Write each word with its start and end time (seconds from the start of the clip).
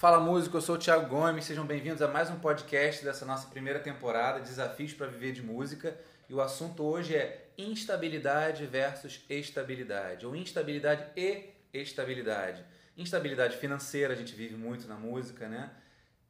Fala 0.00 0.18
músico, 0.18 0.56
eu 0.56 0.62
sou 0.62 0.76
o 0.76 0.78
Thiago 0.78 1.10
Gomes, 1.10 1.44
sejam 1.44 1.66
bem-vindos 1.66 2.00
a 2.00 2.08
mais 2.08 2.30
um 2.30 2.38
podcast 2.38 3.04
dessa 3.04 3.26
nossa 3.26 3.48
primeira 3.48 3.78
temporada, 3.80 4.40
Desafios 4.40 4.94
para 4.94 5.08
Viver 5.08 5.32
de 5.32 5.42
Música. 5.42 5.94
E 6.26 6.32
o 6.32 6.40
assunto 6.40 6.82
hoje 6.82 7.14
é 7.14 7.50
instabilidade 7.58 8.64
versus 8.64 9.22
estabilidade, 9.28 10.24
ou 10.24 10.34
instabilidade 10.34 11.04
e 11.14 11.50
estabilidade. 11.74 12.64
Instabilidade 12.96 13.58
financeira, 13.58 14.14
a 14.14 14.16
gente 14.16 14.34
vive 14.34 14.54
muito 14.56 14.88
na 14.88 14.94
música, 14.94 15.46
né? 15.46 15.70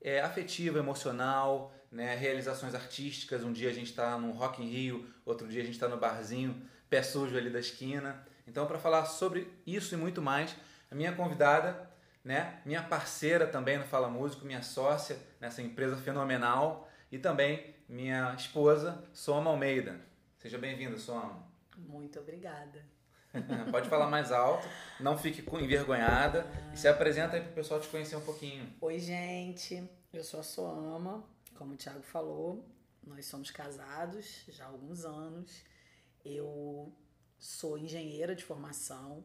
É 0.00 0.20
afetiva, 0.20 0.80
emocional, 0.80 1.72
né? 1.92 2.16
realizações 2.16 2.74
artísticas. 2.74 3.44
Um 3.44 3.52
dia 3.52 3.70
a 3.70 3.72
gente 3.72 3.90
está 3.90 4.18
no 4.18 4.32
Rock 4.32 4.60
in 4.60 4.68
Rio, 4.68 5.06
outro 5.24 5.46
dia 5.46 5.62
a 5.62 5.64
gente 5.64 5.74
está 5.74 5.86
no 5.86 5.96
barzinho, 5.96 6.60
pé 6.88 7.04
sujo 7.04 7.36
ali 7.36 7.50
da 7.50 7.60
esquina. 7.60 8.20
Então, 8.48 8.66
para 8.66 8.80
falar 8.80 9.04
sobre 9.04 9.46
isso 9.64 9.94
e 9.94 9.96
muito 9.96 10.20
mais, 10.20 10.56
a 10.90 10.94
minha 10.96 11.12
convidada 11.12 11.88
né? 12.24 12.60
Minha 12.64 12.82
parceira 12.82 13.46
também 13.46 13.78
no 13.78 13.84
Fala 13.84 14.08
Músico, 14.08 14.44
minha 14.44 14.62
sócia 14.62 15.18
nessa 15.40 15.62
empresa 15.62 15.96
fenomenal 15.96 16.88
e 17.10 17.18
também 17.18 17.74
minha 17.88 18.34
esposa, 18.34 19.04
Soma 19.12 19.50
Almeida. 19.50 20.00
Seja 20.38 20.58
bem-vinda, 20.58 20.96
Soma. 20.98 21.44
Muito 21.76 22.18
obrigada. 22.18 22.84
Pode 23.70 23.88
falar 23.88 24.08
mais 24.08 24.32
alto, 24.32 24.66
não 24.98 25.16
fique 25.16 25.44
envergonhada 25.56 26.46
ah. 26.46 26.74
e 26.74 26.76
se 26.76 26.88
apresenta 26.88 27.36
aí 27.36 27.42
para 27.42 27.52
o 27.52 27.54
pessoal 27.54 27.80
te 27.80 27.88
conhecer 27.88 28.16
um 28.16 28.24
pouquinho. 28.24 28.72
Oi, 28.80 28.98
gente. 28.98 29.88
Eu 30.12 30.24
sou 30.24 30.40
a 30.40 30.42
Soama, 30.42 31.24
como 31.54 31.74
o 31.74 31.76
Thiago 31.76 32.02
falou. 32.02 32.68
Nós 33.06 33.26
somos 33.26 33.50
casados 33.50 34.44
já 34.48 34.64
há 34.64 34.68
alguns 34.68 35.04
anos. 35.04 35.62
Eu 36.24 36.92
sou 37.38 37.78
engenheira 37.78 38.34
de 38.34 38.44
formação, 38.44 39.24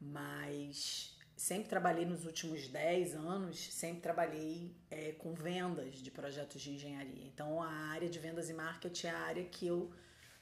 mas 0.00 1.13
sempre 1.36 1.68
trabalhei 1.68 2.06
nos 2.06 2.24
últimos 2.24 2.68
10 2.68 3.14
anos, 3.14 3.72
sempre 3.72 4.00
trabalhei 4.00 4.74
é, 4.90 5.12
com 5.12 5.34
vendas 5.34 5.96
de 5.96 6.10
projetos 6.10 6.60
de 6.62 6.72
engenharia. 6.72 7.24
Então, 7.26 7.62
a 7.62 7.68
área 7.68 8.08
de 8.08 8.18
vendas 8.18 8.48
e 8.48 8.54
marketing 8.54 9.06
é 9.08 9.10
a 9.10 9.18
área 9.18 9.44
que 9.44 9.66
eu, 9.66 9.90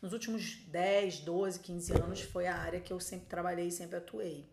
nos 0.00 0.12
últimos 0.12 0.56
10, 0.66 1.20
12, 1.20 1.60
15 1.60 1.92
anos, 1.92 2.20
foi 2.20 2.46
a 2.46 2.56
área 2.56 2.80
que 2.80 2.92
eu 2.92 3.00
sempre 3.00 3.26
trabalhei 3.26 3.68
e 3.68 3.72
sempre 3.72 3.96
atuei. 3.96 4.46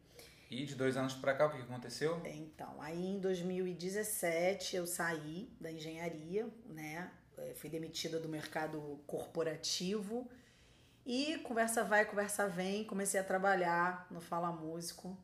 E 0.49 0.65
de 0.65 0.73
dois 0.73 0.97
anos 0.97 1.13
para 1.13 1.35
cá, 1.35 1.45
o 1.45 1.51
que 1.51 1.61
aconteceu? 1.61 2.21
Então, 2.25 2.81
aí 2.81 3.05
em 3.05 3.19
2017 3.19 4.75
eu 4.75 4.87
saí 4.87 5.47
da 5.61 5.71
engenharia, 5.71 6.47
né? 6.65 7.11
É, 7.37 7.53
fui 7.53 7.69
demitida 7.69 8.19
do 8.19 8.27
mercado 8.27 8.99
corporativo 9.05 10.27
e 11.05 11.37
conversa 11.39 11.83
vai, 11.83 12.03
conversa 12.03 12.47
vem, 12.47 12.83
comecei 12.83 13.19
a 13.19 13.23
trabalhar 13.23 14.07
no 14.09 14.19
Fala 14.19 14.51
Músico 14.51 15.17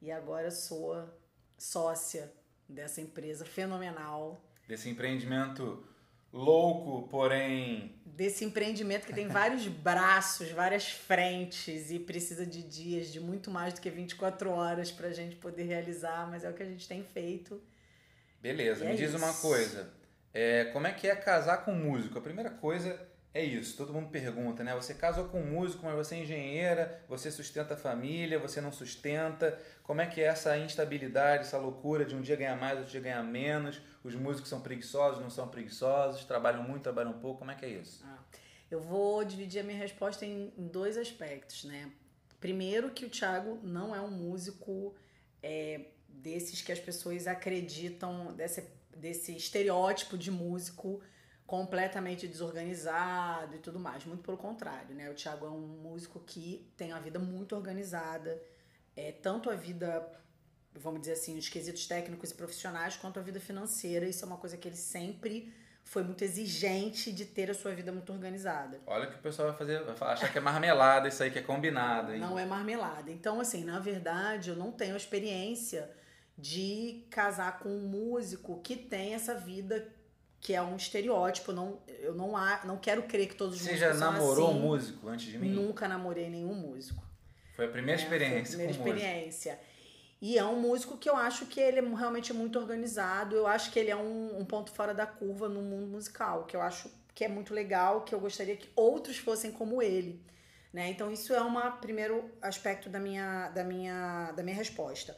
e 0.00 0.10
agora 0.10 0.50
sou 0.50 1.08
sócia 1.56 2.32
dessa 2.68 3.00
empresa 3.00 3.44
fenomenal. 3.44 4.40
Desse 4.66 4.88
empreendimento 4.88 5.84
louco, 6.32 7.08
porém. 7.08 7.94
Desse 8.04 8.44
empreendimento 8.44 9.06
que 9.06 9.12
tem 9.12 9.28
vários 9.28 9.66
braços, 9.68 10.50
várias 10.50 10.88
frentes 10.88 11.90
e 11.90 11.98
precisa 11.98 12.44
de 12.44 12.62
dias, 12.62 13.08
de 13.08 13.20
muito 13.20 13.50
mais 13.50 13.74
do 13.74 13.80
que 13.80 13.90
24 13.90 14.50
horas 14.50 14.90
para 14.90 15.08
a 15.08 15.12
gente 15.12 15.36
poder 15.36 15.64
realizar, 15.64 16.28
mas 16.30 16.44
é 16.44 16.50
o 16.50 16.54
que 16.54 16.62
a 16.62 16.66
gente 16.66 16.86
tem 16.86 17.02
feito. 17.02 17.60
Beleza, 18.40 18.84
e 18.84 18.88
me 18.88 18.92
é 18.92 18.96
diz 18.96 19.10
isso. 19.10 19.18
uma 19.18 19.32
coisa. 19.34 19.92
É, 20.32 20.66
como 20.66 20.86
é 20.86 20.92
que 20.92 21.08
é 21.08 21.16
casar 21.16 21.64
com 21.64 21.72
músico? 21.72 22.18
A 22.18 22.22
primeira 22.22 22.50
coisa 22.50 23.07
é 23.34 23.44
isso, 23.44 23.76
todo 23.76 23.92
mundo 23.92 24.08
pergunta, 24.08 24.64
né? 24.64 24.74
Você 24.74 24.94
casou 24.94 25.26
com 25.26 25.40
um 25.40 25.46
músico, 25.46 25.84
mas 25.84 25.94
você 25.94 26.14
é 26.14 26.22
engenheira, 26.22 27.04
você 27.06 27.30
sustenta 27.30 27.74
a 27.74 27.76
família, 27.76 28.38
você 28.38 28.60
não 28.60 28.72
sustenta. 28.72 29.60
Como 29.82 30.00
é 30.00 30.06
que 30.06 30.20
é 30.20 30.24
essa 30.24 30.56
instabilidade, 30.56 31.42
essa 31.42 31.58
loucura 31.58 32.06
de 32.06 32.16
um 32.16 32.22
dia 32.22 32.36
ganhar 32.36 32.56
mais, 32.56 32.78
outro 32.78 32.90
dia 32.90 33.00
ganhar 33.00 33.22
menos? 33.22 33.82
Os 34.02 34.14
músicos 34.14 34.48
são 34.48 34.62
preguiçosos, 34.62 35.20
não 35.20 35.28
são 35.28 35.46
preguiçosos, 35.46 36.24
trabalham 36.24 36.62
muito, 36.62 36.82
trabalham 36.84 37.12
pouco. 37.20 37.40
Como 37.40 37.50
é 37.50 37.54
que 37.54 37.66
é 37.66 37.68
isso? 37.68 38.02
Ah, 38.06 38.18
eu 38.70 38.80
vou 38.80 39.22
dividir 39.24 39.60
a 39.60 39.64
minha 39.64 39.78
resposta 39.78 40.24
em, 40.24 40.50
dois 40.56 40.96
aspectos, 40.96 41.64
né? 41.64 41.92
Primeiro 42.40 42.90
que 42.90 43.04
o 43.04 43.10
Thiago 43.10 43.60
não 43.62 43.94
é 43.94 44.00
um 44.00 44.10
músico 44.10 44.94
é, 45.42 45.88
desses 46.08 46.62
que 46.62 46.72
as 46.72 46.80
pessoas 46.80 47.26
acreditam, 47.26 48.32
desse, 48.34 48.64
desse 48.96 49.36
estereótipo 49.36 50.16
de 50.16 50.30
músico 50.30 51.02
completamente 51.48 52.28
desorganizado 52.28 53.56
e 53.56 53.58
tudo 53.58 53.80
mais. 53.80 54.04
Muito 54.04 54.22
pelo 54.22 54.36
contrário, 54.36 54.94
né? 54.94 55.10
O 55.10 55.14
Thiago 55.14 55.46
é 55.46 55.48
um 55.48 55.66
músico 55.66 56.20
que 56.20 56.70
tem 56.76 56.92
a 56.92 57.00
vida 57.00 57.18
muito 57.18 57.56
organizada, 57.56 58.38
é, 58.94 59.12
tanto 59.12 59.48
a 59.48 59.54
vida, 59.54 60.06
vamos 60.74 61.00
dizer 61.00 61.14
assim, 61.14 61.38
os 61.38 61.48
quesitos 61.48 61.86
técnicos 61.86 62.32
e 62.32 62.34
profissionais, 62.34 62.98
quanto 62.98 63.18
a 63.18 63.22
vida 63.22 63.40
financeira. 63.40 64.04
Isso 64.04 64.22
é 64.26 64.28
uma 64.28 64.36
coisa 64.36 64.58
que 64.58 64.68
ele 64.68 64.76
sempre 64.76 65.50
foi 65.82 66.02
muito 66.02 66.22
exigente 66.22 67.10
de 67.10 67.24
ter 67.24 67.50
a 67.50 67.54
sua 67.54 67.74
vida 67.74 67.90
muito 67.90 68.12
organizada. 68.12 68.78
Olha 68.86 69.06
que 69.06 69.14
o 69.14 69.22
pessoal 69.22 69.48
vai 69.48 69.56
fazer, 69.56 69.82
vai 69.84 70.12
achar 70.12 70.30
que 70.30 70.36
é 70.36 70.42
marmelada 70.42 71.08
isso 71.08 71.22
aí 71.22 71.30
que 71.30 71.38
é 71.38 71.42
combinado, 71.42 72.12
hein? 72.12 72.20
Não 72.20 72.38
é 72.38 72.44
marmelada. 72.44 73.10
Então, 73.10 73.40
assim, 73.40 73.64
na 73.64 73.78
verdade, 73.80 74.50
eu 74.50 74.56
não 74.56 74.70
tenho 74.70 74.94
experiência 74.94 75.90
de 76.36 77.06
casar 77.08 77.58
com 77.58 77.70
um 77.70 77.88
músico 77.88 78.60
que 78.60 78.76
tem 78.76 79.14
essa 79.14 79.34
vida 79.34 79.96
que 80.40 80.54
é 80.54 80.62
um 80.62 80.76
estereótipo. 80.76 81.52
Não, 81.52 81.78
eu 82.00 82.14
não, 82.14 82.32
não 82.64 82.76
quero 82.76 83.02
crer 83.02 83.28
que 83.28 83.34
todos 83.34 83.56
os 83.56 83.62
Você 83.62 83.72
músicos 83.72 83.92
Você 83.92 83.98
já 83.98 84.10
namorou 84.10 84.48
assim. 84.48 84.58
um 84.58 84.60
músico 84.60 85.08
antes 85.08 85.26
de 85.26 85.38
mim? 85.38 85.50
Nunca 85.50 85.88
namorei 85.88 86.30
nenhum 86.30 86.54
músico. 86.54 87.02
Foi 87.54 87.66
a 87.66 87.68
primeira 87.68 88.00
é, 88.00 88.04
experiência. 88.04 88.56
Foi 88.56 88.66
a 88.66 88.68
primeira 88.68 88.98
experiência. 89.00 89.52
Músico. 89.52 89.68
E 90.20 90.36
é 90.36 90.44
um 90.44 90.60
músico 90.60 90.96
que 90.96 91.08
eu 91.08 91.16
acho 91.16 91.46
que 91.46 91.60
ele 91.60 91.78
é 91.78 91.82
realmente 91.82 92.32
muito 92.32 92.58
organizado. 92.58 93.36
Eu 93.36 93.46
acho 93.46 93.70
que 93.70 93.78
ele 93.78 93.90
é 93.90 93.96
um, 93.96 94.40
um 94.40 94.44
ponto 94.44 94.72
fora 94.72 94.92
da 94.92 95.06
curva 95.06 95.48
no 95.48 95.62
mundo 95.62 95.86
musical, 95.86 96.44
que 96.44 96.56
eu 96.56 96.60
acho 96.60 96.90
que 97.14 97.24
é 97.24 97.28
muito 97.28 97.54
legal, 97.54 98.02
que 98.02 98.14
eu 98.14 98.20
gostaria 98.20 98.56
que 98.56 98.68
outros 98.74 99.16
fossem 99.16 99.52
como 99.52 99.80
ele. 99.80 100.20
Né? 100.72 100.88
Então, 100.90 101.10
isso 101.10 101.32
é 101.32 101.42
um 101.42 101.54
primeiro 101.80 102.30
aspecto 102.42 102.88
da 102.88 102.98
minha, 102.98 103.48
da, 103.50 103.64
minha, 103.64 104.32
da 104.32 104.42
minha 104.42 104.56
resposta. 104.56 105.16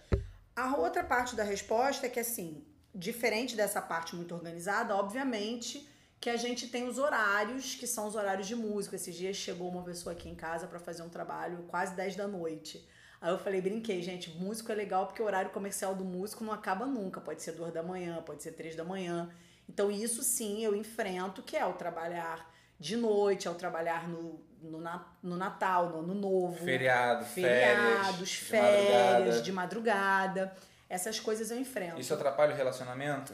A 0.54 0.76
outra 0.76 1.02
parte 1.02 1.34
da 1.34 1.44
resposta 1.44 2.06
é 2.06 2.08
que, 2.08 2.20
assim, 2.20 2.64
diferente 2.94 3.56
dessa 3.56 3.80
parte 3.80 4.16
muito 4.16 4.34
organizada, 4.34 4.94
obviamente 4.96 5.88
que 6.20 6.28
a 6.28 6.36
gente 6.36 6.68
tem 6.68 6.86
os 6.86 6.98
horários, 6.98 7.74
que 7.74 7.86
são 7.86 8.06
os 8.06 8.14
horários 8.14 8.46
de 8.46 8.54
música. 8.54 8.94
Esses 8.94 9.14
dias 9.14 9.36
chegou 9.36 9.68
uma 9.68 9.82
pessoa 9.82 10.12
aqui 10.12 10.28
em 10.28 10.34
casa 10.34 10.66
para 10.66 10.78
fazer 10.78 11.02
um 11.02 11.08
trabalho 11.08 11.64
quase 11.68 11.96
10 11.96 12.14
da 12.14 12.28
noite. 12.28 12.86
Aí 13.22 13.30
eu 13.30 13.38
falei, 13.38 13.60
brinquei, 13.60 14.02
gente, 14.02 14.30
músico 14.30 14.70
é 14.70 14.74
legal 14.74 15.06
porque 15.06 15.22
o 15.22 15.24
horário 15.24 15.50
comercial 15.50 15.94
do 15.94 16.04
músico 16.04 16.44
não 16.44 16.52
acaba 16.52 16.84
nunca. 16.84 17.20
Pode 17.22 17.42
ser 17.42 17.52
duas 17.52 17.72
da 17.72 17.82
manhã, 17.82 18.22
pode 18.22 18.42
ser 18.42 18.52
três 18.52 18.76
da 18.76 18.84
manhã. 18.84 19.30
Então 19.66 19.90
isso 19.90 20.22
sim 20.22 20.62
eu 20.62 20.76
enfrento, 20.76 21.42
que 21.42 21.56
é 21.56 21.64
o 21.64 21.72
trabalhar 21.72 22.52
de 22.78 22.96
noite, 22.96 23.48
é 23.48 23.50
o 23.50 23.54
trabalhar 23.54 24.06
no, 24.06 24.42
no, 24.60 24.82
no 25.22 25.36
Natal, 25.36 25.88
no 25.88 25.98
Ano 26.00 26.14
Novo. 26.14 26.64
Feriado, 26.64 27.24
feriados, 27.24 28.34
férias, 28.34 28.34
férias 28.34 29.42
de 29.42 29.52
madrugada. 29.52 30.40
De 30.44 30.46
madrugada 30.50 30.69
essas 30.90 31.20
coisas 31.20 31.50
eu 31.52 31.58
enfrento. 31.58 32.00
Isso 32.00 32.12
atrapalha 32.12 32.52
o 32.52 32.56
relacionamento? 32.56 33.32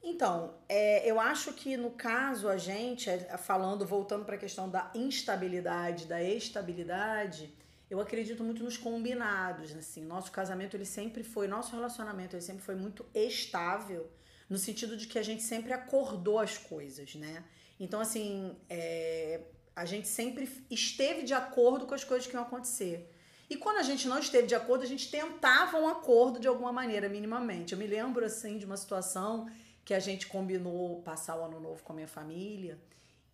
Então, 0.00 0.54
é, 0.68 1.08
eu 1.08 1.20
acho 1.20 1.52
que 1.52 1.76
no 1.76 1.90
caso 1.90 2.48
a 2.48 2.56
gente, 2.56 3.10
é, 3.10 3.36
falando, 3.36 3.84
voltando 3.84 4.24
para 4.24 4.36
a 4.36 4.38
questão 4.38 4.68
da 4.68 4.90
instabilidade, 4.94 6.06
da 6.06 6.22
estabilidade, 6.22 7.52
eu 7.90 8.00
acredito 8.00 8.42
muito 8.42 8.62
nos 8.64 8.76
combinados, 8.76 9.74
assim. 9.76 10.04
Nosso 10.04 10.30
casamento 10.30 10.76
ele 10.76 10.84
sempre 10.84 11.22
foi, 11.22 11.46
nosso 11.46 11.74
relacionamento 11.74 12.34
ele 12.34 12.42
sempre 12.42 12.62
foi 12.62 12.74
muito 12.76 13.04
estável, 13.12 14.10
no 14.48 14.56
sentido 14.56 14.96
de 14.96 15.06
que 15.06 15.18
a 15.18 15.22
gente 15.22 15.42
sempre 15.42 15.72
acordou 15.72 16.38
as 16.38 16.56
coisas, 16.56 17.14
né? 17.16 17.44
Então, 17.78 18.00
assim, 18.00 18.56
é, 18.70 19.40
a 19.74 19.84
gente 19.84 20.06
sempre 20.06 20.48
esteve 20.70 21.22
de 21.22 21.34
acordo 21.34 21.86
com 21.86 21.94
as 21.94 22.04
coisas 22.04 22.26
que 22.26 22.34
iam 22.34 22.42
acontecer. 22.42 23.10
E 23.52 23.56
quando 23.56 23.76
a 23.76 23.82
gente 23.82 24.08
não 24.08 24.18
esteve 24.18 24.46
de 24.46 24.54
acordo, 24.54 24.82
a 24.82 24.86
gente 24.86 25.10
tentava 25.10 25.76
um 25.76 25.86
acordo 25.86 26.40
de 26.40 26.48
alguma 26.48 26.72
maneira, 26.72 27.06
minimamente. 27.06 27.74
Eu 27.74 27.78
me 27.78 27.86
lembro, 27.86 28.24
assim, 28.24 28.56
de 28.56 28.64
uma 28.64 28.78
situação 28.78 29.46
que 29.84 29.92
a 29.92 30.00
gente 30.00 30.26
combinou 30.26 31.02
passar 31.02 31.36
o 31.36 31.44
ano 31.44 31.60
novo 31.60 31.82
com 31.82 31.92
a 31.92 31.96
minha 31.96 32.08
família. 32.08 32.78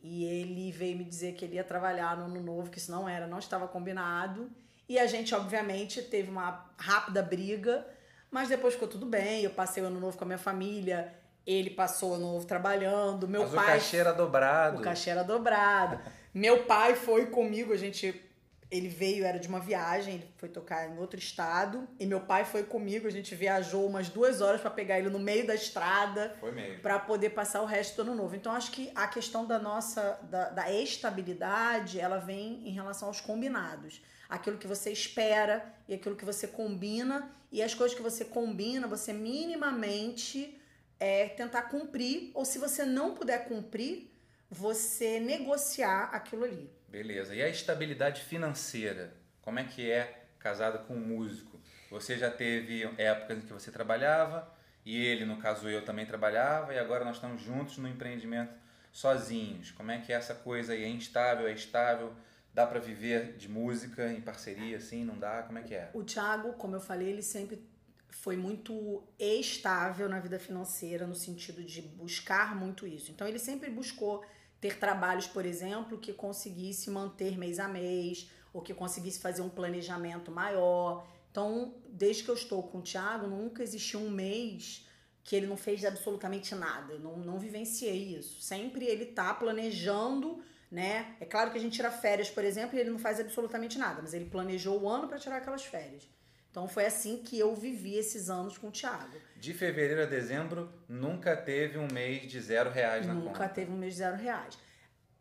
E 0.02 0.24
ele 0.24 0.72
veio 0.72 0.98
me 0.98 1.04
dizer 1.04 1.34
que 1.34 1.44
ele 1.44 1.54
ia 1.54 1.62
trabalhar 1.62 2.16
no 2.16 2.24
ano 2.24 2.42
novo, 2.42 2.68
que 2.68 2.78
isso 2.78 2.90
não 2.90 3.08
era, 3.08 3.28
não 3.28 3.38
estava 3.38 3.68
combinado. 3.68 4.50
E 4.88 4.98
a 4.98 5.06
gente, 5.06 5.32
obviamente, 5.36 6.02
teve 6.02 6.28
uma 6.28 6.68
rápida 6.76 7.22
briga, 7.22 7.86
mas 8.28 8.48
depois 8.48 8.74
ficou 8.74 8.88
tudo 8.88 9.06
bem. 9.06 9.44
Eu 9.44 9.50
passei 9.50 9.84
o 9.84 9.86
ano 9.86 10.00
novo 10.00 10.18
com 10.18 10.24
a 10.24 10.26
minha 10.26 10.36
família, 10.36 11.14
ele 11.46 11.70
passou 11.70 12.10
o 12.10 12.14
ano 12.14 12.32
novo 12.32 12.44
trabalhando. 12.44 13.28
Meu 13.28 13.42
mas 13.42 13.52
pai. 13.52 13.64
O 13.64 13.68
cachê 13.68 13.96
era 13.98 14.12
dobrado. 14.12 14.78
O 14.78 14.82
cachê 14.82 15.10
era 15.10 15.22
dobrado. 15.22 16.00
Meu 16.34 16.64
pai 16.64 16.96
foi 16.96 17.26
comigo, 17.26 17.72
a 17.72 17.76
gente 17.76 18.27
ele 18.70 18.88
veio, 18.88 19.24
era 19.24 19.38
de 19.38 19.48
uma 19.48 19.60
viagem, 19.60 20.14
ele 20.14 20.34
foi 20.36 20.48
tocar 20.48 20.88
em 20.88 20.98
outro 20.98 21.18
estado. 21.18 21.88
E 21.98 22.04
meu 22.04 22.20
pai 22.20 22.44
foi 22.44 22.62
comigo, 22.62 23.06
a 23.06 23.10
gente 23.10 23.34
viajou 23.34 23.86
umas 23.86 24.08
duas 24.08 24.40
horas 24.40 24.60
para 24.60 24.70
pegar 24.70 24.98
ele 24.98 25.08
no 25.08 25.18
meio 25.18 25.46
da 25.46 25.54
estrada. 25.54 26.36
Foi 26.38 26.52
mesmo. 26.52 26.82
Pra 26.82 26.98
poder 26.98 27.30
passar 27.30 27.62
o 27.62 27.66
resto 27.66 27.96
do 27.96 28.02
ano 28.02 28.14
novo. 28.14 28.36
Então 28.36 28.52
acho 28.52 28.70
que 28.70 28.90
a 28.94 29.06
questão 29.06 29.46
da 29.46 29.58
nossa, 29.58 30.18
da, 30.30 30.50
da 30.50 30.72
estabilidade, 30.72 31.98
ela 31.98 32.18
vem 32.18 32.68
em 32.68 32.70
relação 32.70 33.08
aos 33.08 33.20
combinados. 33.20 34.02
Aquilo 34.28 34.58
que 34.58 34.66
você 34.66 34.90
espera 34.90 35.64
e 35.88 35.94
aquilo 35.94 36.14
que 36.14 36.24
você 36.24 36.46
combina. 36.46 37.30
E 37.50 37.62
as 37.62 37.74
coisas 37.74 37.96
que 37.96 38.02
você 38.02 38.26
combina, 38.26 38.86
você 38.86 39.12
minimamente 39.14 40.60
é 41.00 41.28
tentar 41.28 41.62
cumprir, 41.62 42.30
ou 42.34 42.44
se 42.44 42.58
você 42.58 42.84
não 42.84 43.14
puder 43.14 43.46
cumprir, 43.46 44.10
você 44.50 45.20
negociar 45.20 46.10
aquilo 46.12 46.44
ali. 46.44 46.77
Beleza. 46.88 47.34
E 47.34 47.42
a 47.42 47.48
estabilidade 47.48 48.22
financeira? 48.22 49.12
Como 49.42 49.58
é 49.58 49.64
que 49.64 49.90
é 49.90 50.24
casada 50.38 50.78
com 50.78 50.94
um 50.94 51.00
músico? 51.00 51.60
Você 51.90 52.16
já 52.18 52.30
teve 52.30 52.84
épocas 52.96 53.38
em 53.38 53.40
que 53.42 53.52
você 53.52 53.70
trabalhava 53.70 54.50
e 54.84 54.96
ele, 54.96 55.24
no 55.24 55.36
caso 55.38 55.68
eu, 55.68 55.84
também 55.84 56.06
trabalhava 56.06 56.72
e 56.72 56.78
agora 56.78 57.04
nós 57.04 57.16
estamos 57.16 57.42
juntos 57.42 57.76
no 57.78 57.88
empreendimento 57.88 58.52
sozinhos. 58.92 59.70
Como 59.70 59.90
é 59.90 60.00
que 60.00 60.12
é 60.12 60.16
essa 60.16 60.34
coisa 60.34 60.72
aí? 60.72 60.82
É 60.82 60.88
instável, 60.88 61.46
é 61.46 61.52
estável? 61.52 62.12
Dá 62.54 62.66
para 62.66 62.80
viver 62.80 63.36
de 63.36 63.48
música 63.48 64.10
em 64.10 64.20
parceria 64.20 64.78
assim? 64.78 65.04
Não 65.04 65.18
dá? 65.18 65.42
Como 65.42 65.58
é 65.58 65.62
que 65.62 65.74
é? 65.74 65.90
O 65.92 66.02
Thiago, 66.02 66.54
como 66.54 66.74
eu 66.74 66.80
falei, 66.80 67.08
ele 67.08 67.22
sempre 67.22 67.62
foi 68.10 68.36
muito 68.36 69.04
estável 69.18 70.08
na 70.08 70.18
vida 70.18 70.38
financeira 70.38 71.06
no 71.06 71.14
sentido 71.14 71.62
de 71.62 71.82
buscar 71.82 72.56
muito 72.56 72.86
isso. 72.86 73.10
Então 73.10 73.28
ele 73.28 73.38
sempre 73.38 73.70
buscou 73.70 74.24
ter 74.60 74.78
trabalhos, 74.78 75.26
por 75.26 75.46
exemplo, 75.46 75.98
que 75.98 76.12
conseguisse 76.12 76.90
manter 76.90 77.38
mês 77.38 77.58
a 77.58 77.68
mês, 77.68 78.30
ou 78.52 78.62
que 78.62 78.74
conseguisse 78.74 79.20
fazer 79.20 79.42
um 79.42 79.48
planejamento 79.48 80.30
maior. 80.30 81.06
Então, 81.30 81.74
desde 81.88 82.24
que 82.24 82.30
eu 82.30 82.34
estou 82.34 82.62
com 82.62 82.78
o 82.78 82.82
Thiago, 82.82 83.26
nunca 83.26 83.62
existiu 83.62 84.00
um 84.00 84.10
mês 84.10 84.86
que 85.22 85.36
ele 85.36 85.46
não 85.46 85.56
fez 85.56 85.84
absolutamente 85.84 86.54
nada. 86.54 86.94
Eu 86.94 87.00
não, 87.00 87.16
não 87.18 87.38
vivenciei 87.38 88.16
isso. 88.16 88.40
Sempre 88.40 88.86
ele 88.86 89.06
tá 89.06 89.32
planejando, 89.34 90.42
né? 90.70 91.16
É 91.20 91.26
claro 91.26 91.50
que 91.50 91.58
a 91.58 91.60
gente 91.60 91.74
tira 91.74 91.90
férias, 91.90 92.30
por 92.30 92.44
exemplo, 92.44 92.76
e 92.76 92.80
ele 92.80 92.90
não 92.90 92.98
faz 92.98 93.20
absolutamente 93.20 93.78
nada, 93.78 94.00
mas 94.00 94.14
ele 94.14 94.24
planejou 94.24 94.80
o 94.80 94.88
ano 94.88 95.06
para 95.06 95.18
tirar 95.18 95.36
aquelas 95.36 95.64
férias. 95.64 96.08
Então 96.50 96.66
foi 96.66 96.86
assim 96.86 97.22
que 97.22 97.38
eu 97.38 97.54
vivi 97.54 97.94
esses 97.96 98.30
anos 98.30 98.56
com 98.56 98.68
o 98.68 98.70
Thiago. 98.70 99.16
De 99.36 99.54
fevereiro 99.54 100.02
a 100.02 100.06
dezembro, 100.06 100.72
nunca 100.88 101.36
teve 101.36 101.78
um 101.78 101.88
mês 101.92 102.30
de 102.30 102.40
zero 102.40 102.70
reais 102.70 103.06
na 103.06 103.14
nunca 103.14 103.26
conta. 103.26 103.38
Nunca 103.38 103.54
teve 103.54 103.70
um 103.70 103.76
mês 103.76 103.94
de 103.94 103.98
zero 103.98 104.16
reais. 104.16 104.58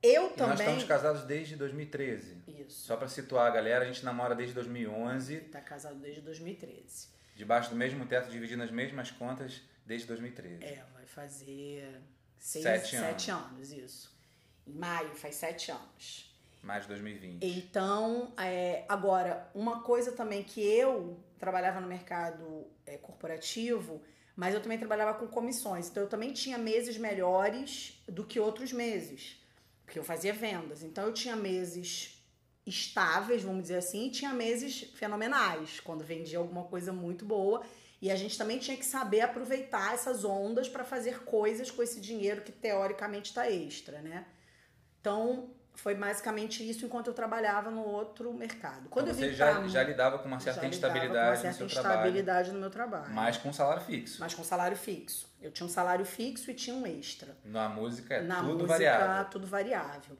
Eu 0.01 0.27
e 0.27 0.29
também. 0.33 0.49
Nós 0.49 0.59
estamos 0.59 0.83
casados 0.85 1.23
desde 1.23 1.55
2013. 1.55 2.43
Isso. 2.47 2.85
Só 2.85 2.95
para 2.95 3.07
situar 3.07 3.47
a 3.47 3.49
galera, 3.49 3.83
a 3.83 3.87
gente 3.87 4.03
namora 4.05 4.35
desde 4.35 4.53
2011. 4.53 5.35
Está 5.35 5.61
casado 5.61 5.99
desde 5.99 6.21
2013. 6.21 7.09
Debaixo 7.35 7.69
do 7.69 7.75
mesmo 7.75 8.05
teto, 8.05 8.29
dividindo 8.29 8.63
as 8.63 8.71
mesmas 8.71 9.11
contas 9.11 9.61
desde 9.85 10.07
2013. 10.07 10.63
É, 10.63 10.83
vai 10.93 11.05
fazer 11.05 12.01
seis, 12.39 12.63
sete, 12.63 12.97
sete 12.97 13.31
anos. 13.31 13.53
anos. 13.53 13.71
isso. 13.71 14.17
Em 14.65 14.73
maio 14.73 15.09
faz 15.15 15.35
sete 15.35 15.71
anos. 15.71 16.36
Mais 16.67 16.83
de 16.83 16.89
2020. 16.89 17.43
Então, 17.43 18.33
é, 18.37 18.83
agora, 18.89 19.49
uma 19.55 19.81
coisa 19.83 20.11
também 20.11 20.43
que 20.43 20.61
eu 20.61 21.17
trabalhava 21.39 21.79
no 21.79 21.87
mercado 21.87 22.67
é, 22.85 22.97
corporativo, 22.97 24.01
mas 24.35 24.53
eu 24.53 24.61
também 24.61 24.77
trabalhava 24.77 25.17
com 25.17 25.27
comissões. 25.27 25.87
Então, 25.87 26.03
eu 26.03 26.09
também 26.09 26.33
tinha 26.33 26.57
meses 26.57 26.97
melhores 26.97 28.03
do 28.05 28.25
que 28.25 28.37
outros 28.37 28.73
meses, 28.73 29.41
porque 29.85 29.97
eu 29.97 30.03
fazia 30.03 30.33
vendas. 30.33 30.83
Então, 30.83 31.05
eu 31.05 31.13
tinha 31.13 31.37
meses 31.37 32.21
estáveis, 32.65 33.43
vamos 33.43 33.61
dizer 33.61 33.77
assim, 33.77 34.07
e 34.07 34.11
tinha 34.11 34.33
meses 34.33 34.91
fenomenais, 34.95 35.79
quando 35.79 36.03
vendia 36.03 36.37
alguma 36.37 36.65
coisa 36.65 36.91
muito 36.91 37.23
boa. 37.23 37.63
E 38.01 38.11
a 38.11 38.15
gente 38.17 38.37
também 38.37 38.59
tinha 38.59 38.75
que 38.75 38.85
saber 38.85 39.21
aproveitar 39.21 39.93
essas 39.93 40.25
ondas 40.25 40.67
para 40.67 40.83
fazer 40.83 41.23
coisas 41.23 41.71
com 41.71 41.81
esse 41.81 42.01
dinheiro 42.01 42.41
que 42.41 42.51
teoricamente 42.51 43.29
está 43.29 43.49
extra, 43.49 44.01
né? 44.01 44.25
Então, 44.99 45.49
foi 45.77 45.93
basicamente 45.93 46.67
isso 46.67 46.85
enquanto 46.85 47.07
eu 47.07 47.13
trabalhava 47.13 47.69
no 47.69 47.83
outro 47.83 48.33
mercado. 48.33 48.89
Quando 48.89 49.09
então 49.11 49.23
eu 49.23 49.29
você 49.29 49.33
já, 49.33 49.53
pra, 49.53 49.67
já 49.67 49.83
lidava 49.83 50.17
com 50.19 50.27
uma 50.27 50.39
certa 50.39 50.65
instabilidade 50.65 51.13
com 51.13 51.19
uma 51.19 51.35
certa 51.53 51.63
no 51.63 51.69
seu 51.69 51.79
instabilidade 51.79 52.49
trabalho. 52.49 52.53
no 52.53 52.59
meu 52.59 52.69
trabalho. 52.69 53.13
Mas 53.13 53.37
com 53.37 53.53
salário 53.53 53.83
fixo. 53.83 54.19
Mas 54.19 54.33
com 54.33 54.43
salário 54.43 54.75
fixo. 54.75 55.29
Eu 55.39 55.51
tinha 55.51 55.65
um 55.67 55.69
salário 55.69 56.03
fixo 56.03 56.49
e 56.49 56.55
tinha 56.55 56.75
um 56.75 56.85
extra. 56.85 57.37
Na 57.45 57.69
música 57.69 58.15
é 58.15 58.21
Na 58.21 58.37
tudo 58.37 58.49
música, 58.53 58.67
variável. 58.67 59.25
tudo 59.29 59.47
variável. 59.47 60.17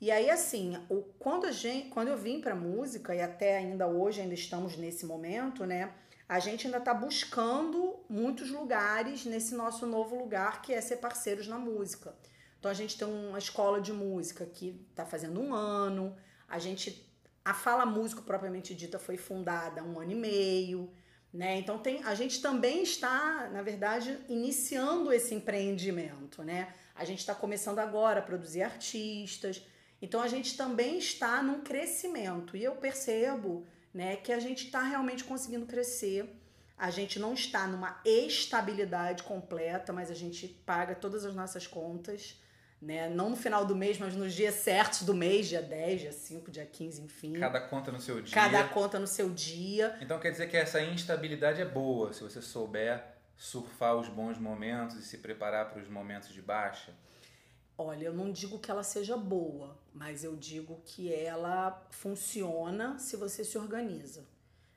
E 0.00 0.10
aí, 0.10 0.30
assim, 0.30 0.80
o, 0.88 1.02
quando, 1.18 1.46
a 1.46 1.52
gente, 1.52 1.88
quando 1.88 2.08
eu 2.08 2.16
vim 2.16 2.40
pra 2.40 2.54
música, 2.54 3.14
e 3.14 3.20
até 3.20 3.56
ainda 3.56 3.86
hoje, 3.88 4.20
ainda 4.20 4.34
estamos 4.34 4.76
nesse 4.76 5.04
momento, 5.06 5.64
né? 5.64 5.90
A 6.28 6.38
gente 6.38 6.66
ainda 6.66 6.78
está 6.78 6.92
buscando 6.92 7.96
muitos 8.08 8.50
lugares 8.50 9.24
nesse 9.24 9.54
nosso 9.54 9.86
novo 9.86 10.16
lugar, 10.16 10.60
que 10.60 10.72
é 10.74 10.80
ser 10.80 10.98
parceiros 10.98 11.48
na 11.48 11.58
música. 11.58 12.14
Então 12.58 12.70
a 12.70 12.74
gente 12.74 12.98
tem 12.98 13.06
uma 13.06 13.38
escola 13.38 13.80
de 13.80 13.92
música 13.92 14.44
que 14.44 14.84
está 14.90 15.06
fazendo 15.06 15.40
um 15.40 15.54
ano. 15.54 16.16
A 16.48 16.58
gente. 16.58 17.06
A 17.44 17.54
Fala 17.54 17.86
Músico 17.86 18.22
propriamente 18.22 18.74
dita 18.74 18.98
foi 18.98 19.16
fundada 19.16 19.80
há 19.80 19.84
um 19.84 19.98
ano 19.98 20.12
e 20.12 20.14
meio. 20.14 20.92
Né? 21.32 21.58
Então 21.58 21.78
tem, 21.78 22.02
a 22.04 22.14
gente 22.14 22.42
também 22.42 22.82
está, 22.82 23.48
na 23.50 23.62
verdade, 23.62 24.18
iniciando 24.28 25.12
esse 25.12 25.34
empreendimento. 25.34 26.42
Né? 26.42 26.74
A 26.94 27.04
gente 27.04 27.20
está 27.20 27.34
começando 27.34 27.78
agora 27.78 28.20
a 28.20 28.22
produzir 28.22 28.62
artistas. 28.62 29.62
Então 30.02 30.20
a 30.20 30.28
gente 30.28 30.56
também 30.56 30.98
está 30.98 31.42
num 31.42 31.60
crescimento. 31.60 32.56
E 32.56 32.64
eu 32.64 32.76
percebo 32.76 33.66
né, 33.94 34.16
que 34.16 34.32
a 34.32 34.40
gente 34.40 34.66
está 34.66 34.82
realmente 34.82 35.24
conseguindo 35.24 35.64
crescer. 35.64 36.28
A 36.76 36.90
gente 36.90 37.18
não 37.18 37.32
está 37.34 37.66
numa 37.66 38.00
estabilidade 38.04 39.22
completa, 39.22 39.92
mas 39.92 40.10
a 40.10 40.14
gente 40.14 40.48
paga 40.66 40.94
todas 40.94 41.24
as 41.24 41.34
nossas 41.34 41.66
contas 41.66 42.36
né? 42.80 43.08
Não 43.08 43.30
no 43.30 43.36
final 43.36 43.64
do 43.64 43.74
mês, 43.74 43.98
mas 43.98 44.14
nos 44.14 44.32
dias 44.32 44.54
certos 44.54 45.02
do 45.02 45.14
mês, 45.14 45.48
dia 45.48 45.62
10, 45.62 46.00
dia 46.00 46.12
5, 46.12 46.50
dia 46.50 46.66
15, 46.66 47.02
enfim. 47.02 47.32
Cada 47.34 47.60
conta 47.60 47.90
no 47.90 48.00
seu 48.00 48.20
dia. 48.20 48.34
Cada 48.34 48.64
conta 48.64 48.98
no 48.98 49.06
seu 49.06 49.30
dia. 49.30 49.96
Então 50.00 50.18
quer 50.18 50.30
dizer 50.30 50.48
que 50.48 50.56
essa 50.56 50.80
instabilidade 50.80 51.60
é 51.60 51.64
boa, 51.64 52.12
se 52.12 52.22
você 52.22 52.40
souber 52.40 53.18
surfar 53.38 53.96
os 53.96 54.08
bons 54.08 54.36
momentos 54.36 54.96
e 54.96 55.02
se 55.02 55.18
preparar 55.18 55.70
para 55.70 55.80
os 55.80 55.88
momentos 55.88 56.30
de 56.30 56.42
baixa? 56.42 56.92
Olha, 57.80 58.06
eu 58.06 58.12
não 58.12 58.32
digo 58.32 58.58
que 58.58 58.70
ela 58.70 58.82
seja 58.82 59.16
boa, 59.16 59.78
mas 59.94 60.24
eu 60.24 60.34
digo 60.34 60.82
que 60.84 61.14
ela 61.14 61.86
funciona 61.90 62.98
se 62.98 63.16
você 63.16 63.44
se 63.44 63.56
organiza. 63.56 64.26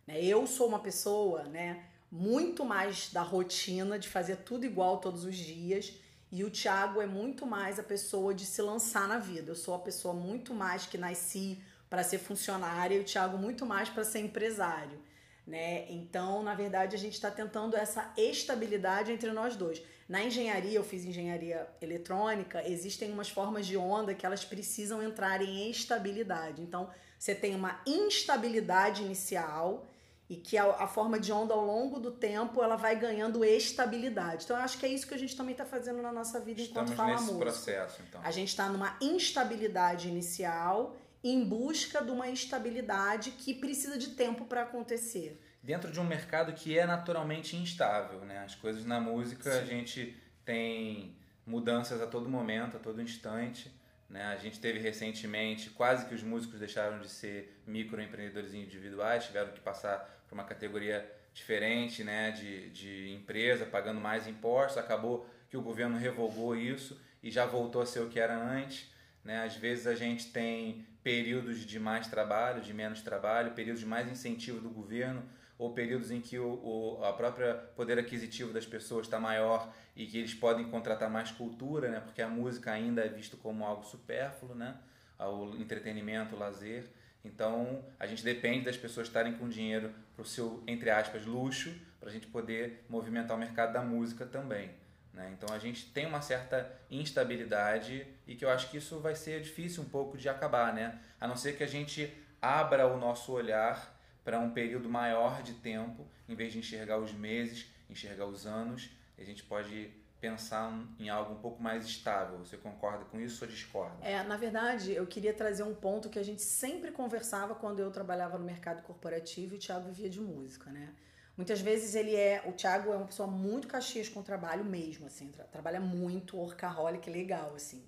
Né? 0.06 0.24
Eu 0.24 0.45
sou 0.45 0.68
uma 0.68 0.80
pessoa, 0.80 1.44
né, 1.45 1.83
muito 2.12 2.63
mais 2.63 3.12
da 3.12 3.24
rotina 3.24 3.98
de 3.98 4.07
fazer 4.07 4.38
tudo 4.38 4.65
igual 4.65 5.00
todos 5.00 5.25
os 5.25 5.36
dias 5.36 5.94
e 6.31 6.43
o 6.43 6.49
Thiago 6.49 7.01
é 7.01 7.05
muito 7.05 7.45
mais 7.45 7.77
a 7.77 7.83
pessoa 7.83 8.33
de 8.33 8.45
se 8.45 8.61
lançar 8.61 9.07
na 9.07 9.19
vida. 9.19 9.51
Eu 9.51 9.55
sou 9.55 9.73
a 9.73 9.79
pessoa 9.79 10.13
muito 10.13 10.53
mais 10.53 10.85
que 10.85 10.97
nasci 10.97 11.61
para 11.89 12.03
ser 12.03 12.19
funcionária 12.19 12.95
e 12.95 12.99
o 12.99 13.03
Thiago 13.03 13.37
muito 13.37 13.65
mais 13.65 13.89
para 13.89 14.05
ser 14.05 14.19
empresário. 14.19 14.97
Né? 15.45 15.91
Então, 15.91 16.41
na 16.41 16.55
verdade, 16.55 16.95
a 16.95 16.99
gente 16.99 17.15
está 17.15 17.29
tentando 17.29 17.75
essa 17.75 18.13
estabilidade 18.15 19.11
entre 19.11 19.31
nós 19.31 19.57
dois. 19.57 19.81
Na 20.07 20.23
engenharia, 20.23 20.77
eu 20.77 20.83
fiz 20.83 21.03
engenharia 21.03 21.67
eletrônica, 21.81 22.65
existem 22.65 23.11
umas 23.11 23.29
formas 23.29 23.65
de 23.65 23.75
onda 23.75 24.13
que 24.13 24.25
elas 24.25 24.45
precisam 24.45 25.03
entrar 25.03 25.41
em 25.41 25.69
estabilidade. 25.69 26.61
Então, 26.61 26.89
você 27.19 27.35
tem 27.35 27.55
uma 27.55 27.81
instabilidade 27.85 29.03
inicial 29.03 29.85
e 30.31 30.38
que 30.38 30.57
a, 30.57 30.63
a, 30.63 30.88
forma 30.88 31.19
de 31.19 31.29
onda 31.29 31.53
ao 31.53 31.65
longo 31.65 32.00
do 32.00 32.09
tempo 32.09 32.63
ela 32.63 32.77
vai 32.77 32.97
ganhando 32.97 33.43
estabilidade. 33.43 34.45
Então 34.45 34.55
eu 34.55 34.63
acho 34.63 34.77
que 34.77 34.85
é 34.85 34.89
isso 34.89 35.05
que 35.05 35.13
a 35.13 35.17
gente 35.17 35.35
também 35.35 35.51
está 35.51 35.65
fazendo 35.65 36.01
na 36.01 36.09
nossa 36.09 36.39
vida 36.39 36.61
Estamos 36.61 36.89
enquanto 36.89 36.95
fala 36.95 37.11
nesse 37.11 37.33
música. 37.33 37.45
processo, 37.45 38.01
então. 38.07 38.21
A 38.23 38.31
gente 38.31 38.47
está 38.47 38.69
numa 38.69 38.95
instabilidade 39.01 40.07
inicial 40.07 40.95
em 41.21 41.43
busca 41.43 42.01
de 42.01 42.11
uma 42.11 42.29
estabilidade 42.29 43.31
que 43.31 43.53
precisa 43.53 43.97
de 43.97 44.11
tempo 44.11 44.45
para 44.45 44.61
acontecer. 44.61 45.38
Dentro 45.61 45.91
de 45.91 46.00
um 46.00 46.05
mercado 46.05 46.53
que 46.53 46.79
é 46.79 46.85
naturalmente 46.85 47.57
instável, 47.57 48.21
né? 48.21 48.39
As 48.39 48.55
coisas 48.55 48.85
na 48.85 49.01
música 49.01 49.51
Sim. 49.51 49.59
a 49.59 49.65
gente 49.65 50.17
tem 50.45 51.13
mudanças 51.45 52.01
a 52.01 52.07
todo 52.07 52.29
momento, 52.29 52.77
a 52.77 52.79
todo 52.79 53.01
instante. 53.01 53.69
Né? 54.09 54.23
A 54.25 54.38
gente 54.38 54.61
teve 54.61 54.79
recentemente, 54.79 55.69
quase 55.69 56.05
que 56.05 56.15
os 56.15 56.23
músicos 56.23 56.59
deixaram 56.59 57.00
de 57.00 57.09
ser 57.09 57.61
microempreendedores 57.67 58.53
individuais, 58.53 59.25
tiveram 59.25 59.51
que 59.51 59.59
passar 59.59 60.20
para 60.31 60.35
uma 60.35 60.45
categoria 60.45 61.05
diferente 61.33 62.03
né? 62.03 62.31
de, 62.31 62.69
de 62.69 63.11
empresa, 63.11 63.65
pagando 63.65 64.00
mais 64.00 64.27
impostos. 64.27 64.77
Acabou 64.77 65.27
que 65.50 65.57
o 65.57 65.61
governo 65.61 65.97
revogou 65.97 66.55
isso 66.55 67.00
e 67.21 67.29
já 67.29 67.45
voltou 67.45 67.81
a 67.81 67.85
ser 67.85 68.00
o 68.00 68.07
que 68.07 68.19
era 68.19 68.35
antes. 68.35 68.89
Né? 69.25 69.43
Às 69.43 69.57
vezes 69.57 69.85
a 69.85 69.93
gente 69.93 70.31
tem 70.31 70.85
períodos 71.03 71.65
de 71.65 71.79
mais 71.79 72.07
trabalho, 72.07 72.61
de 72.61 72.73
menos 72.73 73.01
trabalho, 73.01 73.51
períodos 73.51 73.81
de 73.81 73.88
mais 73.88 74.09
incentivo 74.09 74.61
do 74.61 74.69
governo, 74.69 75.21
ou 75.57 75.73
períodos 75.73 76.09
em 76.09 76.21
que 76.21 76.39
o, 76.39 76.97
o 76.97 77.03
a 77.03 77.13
própria 77.13 77.53
poder 77.53 78.00
aquisitivo 78.00 78.53
das 78.53 78.65
pessoas 78.65 79.05
está 79.05 79.19
maior 79.19 79.71
e 79.95 80.07
que 80.07 80.17
eles 80.17 80.33
podem 80.33 80.67
contratar 80.69 81.09
mais 81.09 81.29
cultura, 81.29 81.89
né? 81.89 82.00
Porque 82.00 82.21
a 82.21 82.27
música 82.27 82.71
ainda 82.71 83.03
é 83.03 83.09
visto 83.09 83.38
como 83.38 83.63
algo 83.63 83.83
supérfluo, 83.83 84.55
né? 84.55 84.75
O 85.19 85.55
entretenimento, 85.57 86.35
o 86.35 86.39
lazer. 86.39 86.89
Então, 87.23 87.83
a 87.99 88.07
gente 88.07 88.23
depende 88.23 88.65
das 88.65 88.77
pessoas 88.77 89.07
estarem 89.07 89.33
com 89.33 89.47
dinheiro 89.47 89.93
para 90.15 90.23
o 90.23 90.25
seu, 90.25 90.63
entre 90.67 90.89
aspas, 90.89 91.25
luxo, 91.25 91.73
para 91.99 92.09
a 92.09 92.11
gente 92.11 92.27
poder 92.27 92.83
movimentar 92.89 93.37
o 93.37 93.39
mercado 93.39 93.73
da 93.73 93.81
música 93.81 94.25
também. 94.25 94.71
Né? 95.13 95.31
Então, 95.37 95.53
a 95.53 95.59
gente 95.59 95.85
tem 95.91 96.05
uma 96.05 96.21
certa 96.21 96.71
instabilidade 96.89 98.07
e 98.25 98.35
que 98.35 98.43
eu 98.43 98.49
acho 98.49 98.69
que 98.69 98.77
isso 98.77 98.99
vai 98.99 99.15
ser 99.15 99.41
difícil 99.41 99.83
um 99.83 99.89
pouco 99.89 100.17
de 100.17 100.27
acabar, 100.29 100.73
né? 100.73 100.99
A 101.19 101.27
não 101.27 101.35
ser 101.35 101.55
que 101.57 101.63
a 101.63 101.67
gente 101.67 102.11
abra 102.41 102.87
o 102.87 102.97
nosso 102.97 103.31
olhar 103.31 103.99
para 104.23 104.39
um 104.39 104.51
período 104.51 104.89
maior 104.89 105.43
de 105.43 105.53
tempo, 105.53 106.07
em 106.27 106.35
vez 106.35 106.53
de 106.53 106.59
enxergar 106.59 106.97
os 106.97 107.13
meses, 107.13 107.67
enxergar 107.89 108.25
os 108.25 108.45
anos, 108.45 108.89
a 109.17 109.23
gente 109.23 109.43
pode 109.43 109.91
pensar 110.21 110.71
em 110.99 111.09
algo 111.09 111.33
um 111.33 111.37
pouco 111.37 111.61
mais 111.61 111.83
estável. 111.83 112.37
Você 112.37 112.55
concorda 112.55 113.03
com 113.05 113.19
isso 113.19 113.43
ou 113.43 113.49
discorda? 113.49 113.97
É, 114.01 114.21
na 114.23 114.37
verdade, 114.37 114.93
eu 114.93 115.07
queria 115.07 115.33
trazer 115.33 115.63
um 115.63 115.73
ponto 115.73 116.09
que 116.09 116.19
a 116.19 116.23
gente 116.23 116.43
sempre 116.43 116.91
conversava 116.91 117.55
quando 117.55 117.79
eu 117.79 117.89
trabalhava 117.89 118.37
no 118.37 118.45
mercado 118.45 118.83
corporativo 118.83 119.55
e 119.55 119.57
o 119.57 119.59
Thiago 119.59 119.87
vivia 119.87 120.09
de 120.09 120.21
música, 120.21 120.69
né? 120.69 120.93
Muitas 121.35 121.59
vezes 121.59 121.95
ele 121.95 122.15
é. 122.15 122.43
O 122.45 122.51
Thiago 122.51 122.93
é 122.93 122.97
uma 122.97 123.07
pessoa 123.07 123.27
muito 123.27 123.67
caxias 123.67 124.07
com 124.07 124.19
o 124.19 124.23
trabalho 124.23 124.63
mesmo, 124.63 125.07
assim, 125.07 125.29
tra 125.29 125.43
trabalha 125.45 125.79
muito, 125.79 126.37
workaholic, 126.37 127.09
legal, 127.09 127.53
assim. 127.55 127.83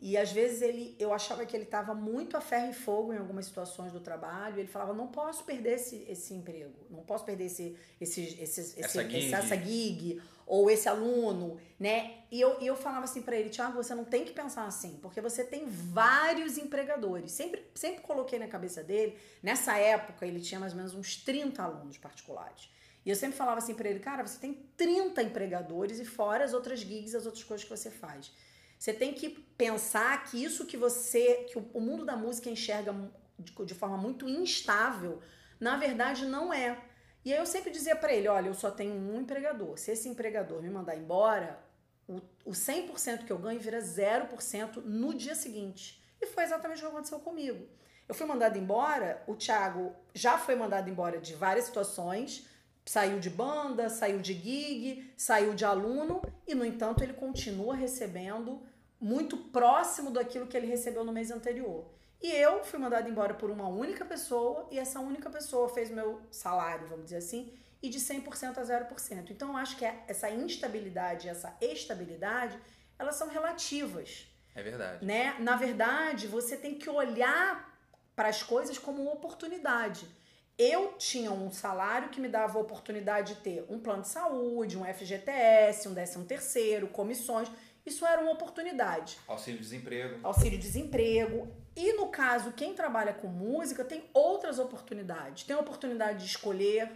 E 0.00 0.18
às 0.18 0.30
vezes 0.32 0.60
ele, 0.60 0.94
eu 0.98 1.14
achava 1.14 1.46
que 1.46 1.56
ele 1.56 1.64
estava 1.64 1.94
muito 1.94 2.36
a 2.36 2.40
ferro 2.42 2.70
e 2.70 2.74
fogo 2.74 3.14
em 3.14 3.16
algumas 3.16 3.46
situações 3.46 3.90
do 3.90 4.00
trabalho. 4.00 4.58
ele 4.58 4.68
falava: 4.68 4.92
não 4.92 5.06
posso 5.06 5.44
perder 5.44 5.76
esse, 5.76 6.04
esse 6.06 6.34
emprego, 6.34 6.74
não 6.90 7.02
posso 7.04 7.24
perder 7.24 7.46
esse, 7.46 7.74
esse, 7.98 8.22
esse, 8.22 8.60
esse, 8.60 8.80
essa, 8.82 9.08
gig. 9.08 9.32
essa 9.32 9.56
gig 9.56 10.20
ou 10.46 10.70
esse 10.70 10.88
aluno, 10.88 11.58
né? 11.78 12.18
E 12.30 12.40
eu, 12.40 12.60
e 12.60 12.66
eu 12.66 12.76
falava 12.76 13.04
assim 13.04 13.22
para 13.22 13.36
ele: 13.36 13.50
Tiago, 13.50 13.74
você 13.74 13.94
não 13.94 14.04
tem 14.04 14.24
que 14.24 14.32
pensar 14.32 14.66
assim, 14.66 14.98
porque 15.00 15.20
você 15.20 15.44
tem 15.44 15.66
vários 15.66 16.58
empregadores. 16.58 17.32
Sempre, 17.32 17.64
sempre 17.74 18.02
coloquei 18.02 18.38
na 18.38 18.48
cabeça 18.48 18.82
dele, 18.82 19.18
nessa 19.42 19.76
época 19.76 20.26
ele 20.26 20.40
tinha 20.40 20.60
mais 20.60 20.72
ou 20.72 20.78
menos 20.78 20.94
uns 20.94 21.16
30 21.16 21.62
alunos 21.62 21.98
particulares. 21.98 22.68
E 23.04 23.10
eu 23.10 23.16
sempre 23.16 23.36
falava 23.36 23.58
assim 23.58 23.74
para 23.74 23.88
ele: 23.88 24.00
cara, 24.00 24.26
você 24.26 24.38
tem 24.38 24.54
30 24.76 25.22
empregadores 25.22 25.98
e 25.98 26.04
fora 26.04 26.44
as 26.44 26.52
outras 26.52 26.80
gigs, 26.80 27.14
as 27.14 27.26
outras 27.26 27.44
coisas 27.44 27.64
que 27.64 27.70
você 27.70 27.90
faz. 27.90 28.32
Você 28.78 28.92
tem 28.92 29.12
que 29.14 29.30
pensar 29.56 30.24
que 30.24 30.42
isso 30.42 30.66
que 30.66 30.76
você, 30.76 31.46
que 31.50 31.58
o 31.58 31.80
mundo 31.80 32.04
da 32.04 32.16
música 32.16 32.50
enxerga 32.50 32.94
de, 33.38 33.52
de 33.64 33.74
forma 33.74 33.96
muito 33.96 34.28
instável, 34.28 35.22
na 35.58 35.76
verdade 35.76 36.26
não 36.26 36.52
é. 36.52 36.78
E 37.24 37.32
aí 37.32 37.38
eu 37.38 37.46
sempre 37.46 37.70
dizia 37.70 37.96
para 37.96 38.12
ele, 38.12 38.28
olha, 38.28 38.48
eu 38.48 38.54
só 38.54 38.70
tenho 38.70 38.94
um 38.94 39.20
empregador. 39.20 39.78
Se 39.78 39.90
esse 39.90 40.08
empregador 40.08 40.60
me 40.60 40.68
mandar 40.68 40.96
embora, 40.96 41.58
o, 42.06 42.20
o 42.44 42.50
100% 42.50 43.24
que 43.24 43.32
eu 43.32 43.38
ganho 43.38 43.58
vira 43.58 43.78
0% 43.78 44.82
no 44.84 45.14
dia 45.14 45.34
seguinte. 45.34 46.02
E 46.20 46.26
foi 46.26 46.44
exatamente 46.44 46.78
o 46.78 46.80
que 46.82 46.92
aconteceu 46.92 47.18
comigo. 47.20 47.66
Eu 48.06 48.14
fui 48.14 48.26
mandado 48.26 48.58
embora, 48.58 49.22
o 49.26 49.34
Thiago 49.34 49.94
já 50.12 50.36
foi 50.36 50.54
mandado 50.54 50.90
embora 50.90 51.18
de 51.18 51.34
várias 51.34 51.64
situações, 51.64 52.46
saiu 52.84 53.18
de 53.18 53.30
banda, 53.30 53.88
saiu 53.88 54.20
de 54.20 54.34
gig, 54.34 55.12
saiu 55.16 55.54
de 55.54 55.64
aluno, 55.64 56.20
e 56.46 56.54
no 56.54 56.64
entanto 56.64 57.02
ele 57.02 57.14
continua 57.14 57.74
recebendo 57.74 58.62
muito 59.00 59.36
próximo 59.36 60.10
daquilo 60.10 60.46
que 60.46 60.56
ele 60.56 60.66
recebeu 60.66 61.04
no 61.04 61.12
mês 61.12 61.30
anterior. 61.30 61.86
E 62.24 62.32
eu 62.32 62.64
fui 62.64 62.78
mandada 62.78 63.06
embora 63.06 63.34
por 63.34 63.50
uma 63.50 63.68
única 63.68 64.02
pessoa 64.02 64.66
e 64.70 64.78
essa 64.78 64.98
única 64.98 65.28
pessoa 65.28 65.68
fez 65.68 65.90
meu 65.90 66.22
salário, 66.30 66.88
vamos 66.88 67.04
dizer 67.04 67.18
assim, 67.18 67.52
e 67.82 67.90
de 67.90 68.00
100% 68.00 68.56
a 68.56 68.62
0%. 68.62 69.30
Então 69.30 69.50
eu 69.50 69.56
acho 69.58 69.76
que 69.76 69.84
essa 69.84 70.30
instabilidade, 70.30 71.28
essa 71.28 71.54
estabilidade, 71.60 72.58
elas 72.98 73.16
são 73.16 73.28
relativas. 73.28 74.26
É 74.54 74.62
verdade. 74.62 75.04
Né? 75.04 75.36
Na 75.38 75.56
verdade, 75.56 76.26
você 76.26 76.56
tem 76.56 76.76
que 76.76 76.88
olhar 76.88 77.78
para 78.16 78.30
as 78.30 78.42
coisas 78.42 78.78
como 78.78 79.02
uma 79.02 79.12
oportunidade. 79.12 80.08
Eu 80.56 80.94
tinha 80.96 81.30
um 81.30 81.50
salário 81.50 82.08
que 82.08 82.22
me 82.22 82.28
dava 82.28 82.58
a 82.58 82.62
oportunidade 82.62 83.34
de 83.34 83.40
ter 83.42 83.66
um 83.68 83.78
plano 83.78 84.00
de 84.00 84.08
saúde, 84.08 84.78
um 84.78 84.84
FGTS, 84.86 85.88
um 85.88 85.94
13 85.94 86.24
terceiro, 86.24 86.88
comissões. 86.88 87.50
Isso 87.84 88.06
era 88.06 88.22
uma 88.22 88.32
oportunidade. 88.32 89.18
Auxílio-desemprego. 89.28 90.20
Auxílio-desemprego. 90.22 91.63
E 91.76 91.92
no 91.94 92.08
caso, 92.08 92.52
quem 92.52 92.74
trabalha 92.74 93.12
com 93.12 93.26
música 93.26 93.84
tem 93.84 94.08
outras 94.12 94.58
oportunidades. 94.58 95.44
Tem 95.44 95.56
a 95.56 95.58
oportunidade 95.58 96.20
de 96.20 96.26
escolher 96.26 96.90